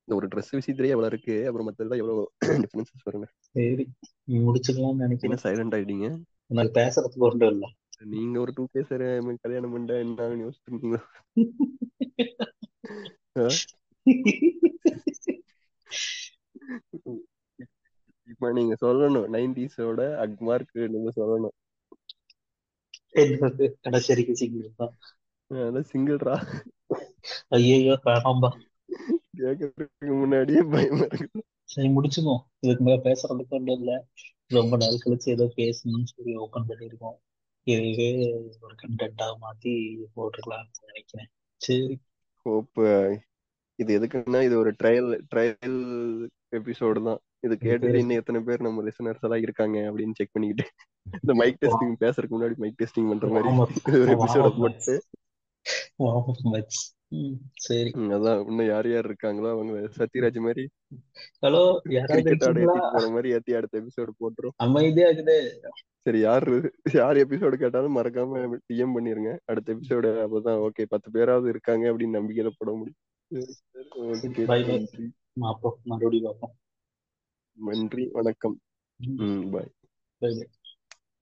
இந்த 0.08 0.16
ஒரு 0.20 0.30
ட்ரெஸ் 0.32 0.54
விஷயத்திலேயே 0.58 0.94
எவ்வளவு 0.96 1.12
இருக்கு. 1.14 1.36
அப்புறம் 1.50 1.68
மத்ததெல்லாம் 1.68 2.02
எவ்வளவு 2.04 2.24
டிஃபரன்சஸ் 2.64 3.06
வருங்க 3.10 3.28
சரி 3.58 3.86
முடிச்சுக்கலாம்னு 4.48 5.04
நினைக்கிறேன். 5.06 5.44
சைலண்ட் 5.46 5.76
ஆயிட்டீங்க? 5.78 6.10
எனக்கு 6.54 6.74
பேசுறதுக்கு 6.80 7.28
ஒன்றும் 7.30 7.54
இல்ல. 7.56 7.66
நீங்க 8.02 8.36
ஒரு 8.40 8.52
டூ 8.56 8.64
கேஸ் 8.72 8.92
கல்யாணம் 9.44 9.74
பண்ண 9.74 9.98
என்ன 10.00 10.44
யோசிச்சிருக்கீங்க 10.44 11.00
இப்ப 18.28 18.52
நீங்க 18.52 18.76
சொல்லணும் 18.82 19.28
நைன்டிஸோட 19.34 20.02
அக்மார்க்கு 20.24 20.82
நீங்க 20.90 21.10
சொல்லணும். 21.16 21.56
கடைசி 23.86 24.10
வரைக்கும் 24.12 24.40
சிங்கிள் 24.42 24.78
தான். 24.78 24.94
அதான் 25.52 25.90
சிங்கிள்ரா 25.92 26.36
ஐயோ 27.50 27.76
வேணாம்பா. 28.06 28.50
கேக்குறதுக்கு 29.40 30.14
முன்னாடியே 30.22 30.62
பயமா 30.72 31.06
இருக்கு. 31.10 31.40
சரி 31.70 31.90
முடிச்சுக்கோம் 31.90 32.42
இதுக்கு 32.60 32.84
மேல 32.84 32.98
பேசுறதுக்கு 33.04 33.58
ஒன்றும் 33.58 33.78
இல்ல. 33.80 33.92
ரொம்ப 34.52 34.74
நாள் 34.78 35.04
கழிச்சு 35.04 35.28
ஏதோ 35.28 35.46
பேசணும்னு 35.56 36.12
சொல்லி 36.12 36.34
ஓபன் 36.38 36.70
பண்ணிருக்கோம் 36.70 37.18
இதுவே 37.64 38.08
ஒரு 38.62 38.76
கண்டென்ட்டா 38.82 39.28
மாத்தி 39.42 39.74
போட்டுக்கலாம்னு 40.16 40.86
நினைக்கிறேன். 40.86 41.30
சரி. 41.62 42.00
ஹோப் 42.46 42.80
இது 43.76 44.00
எதுக்குன்னா 44.00 44.44
இது 44.44 44.58
ஒரு 44.58 44.72
ட்ரையல் 44.84 45.20
ட்ரையல் 45.36 45.78
எபிசோடு 46.56 47.04
தான். 47.04 47.20
இது 47.40 47.56
கேட்டுட்டு 47.56 48.00
இன்னும் 48.00 48.20
எத்தனை 48.22 48.42
பேர் 48.42 48.62
நம்ம 48.62 48.84
லிசனர்ஸ் 48.84 49.24
எல்லாம் 49.28 49.42
இருக்காங்க 49.42 49.78
அப்படின்னு 49.80 50.12
செக் 50.14 50.32
பண்ணிக்கிட்டு 50.32 50.72
இந்த 51.22 51.34
மைக் 51.34 51.62
டெஸ்டிங் 51.62 51.96
பேசுறதுக்கு 52.00 52.36
முன்னாடி 52.38 52.56
மைக் 52.56 52.80
டெஸ்டிங் 52.84 53.08
பண்ற 53.08 53.28
மாதிரி 53.28 54.02
ஒரு 54.02 54.12
எபிசோட. 54.16 54.50
போட்டு. 54.60 54.96
சரி. 57.68 57.92
அதான். 58.16 58.42
இன்னும் 58.50 58.68
யார் 58.68 58.88
யார் 58.90 59.08
இருக்காங்களோ 59.10 59.50
அவங்க 59.50 59.74
சத்யராஜ் 59.98 60.40
மாதிரி 60.40 60.64
ஹலோ 61.42 61.64
யாராவது 61.90 62.36
போற 62.94 63.06
மாதிரி 63.10 63.30
ஏத்தி 63.30 63.54
அடுத்த 63.54 63.82
எபிசோடு 63.82 64.12
போட்டுரும். 64.20 64.56
அமைதியா 64.56 65.08
இருக்குது. 65.10 65.38
சரி 66.06 66.20
யார் 66.20 66.48
யார் 66.94 67.18
எபிசோடு 67.18 67.56
கேட்டாலும் 67.56 67.98
மறக்காம 67.98 68.44
டிஎம் 68.70 68.96
பண்ணிருங்க. 68.96 69.32
அடுத்த 69.46 69.74
எபிசோடு 69.74 70.10
அப்பதான் 70.26 70.62
ஓகே 70.68 70.86
பத்து 70.90 71.12
பேராவது 71.12 71.50
இருக்காங்க 71.50 71.86
அப்படின்னு 71.92 72.18
நம்பிக்கையில 72.20 72.52
போட 72.58 72.72
முடியும். 72.76 73.02
மறுபடியும் 75.86 76.40
நன்றி 77.58 78.04
வணக்கம். 78.12 78.58
Bye 79.54 79.72
bye 80.22 80.32
by 80.38 80.48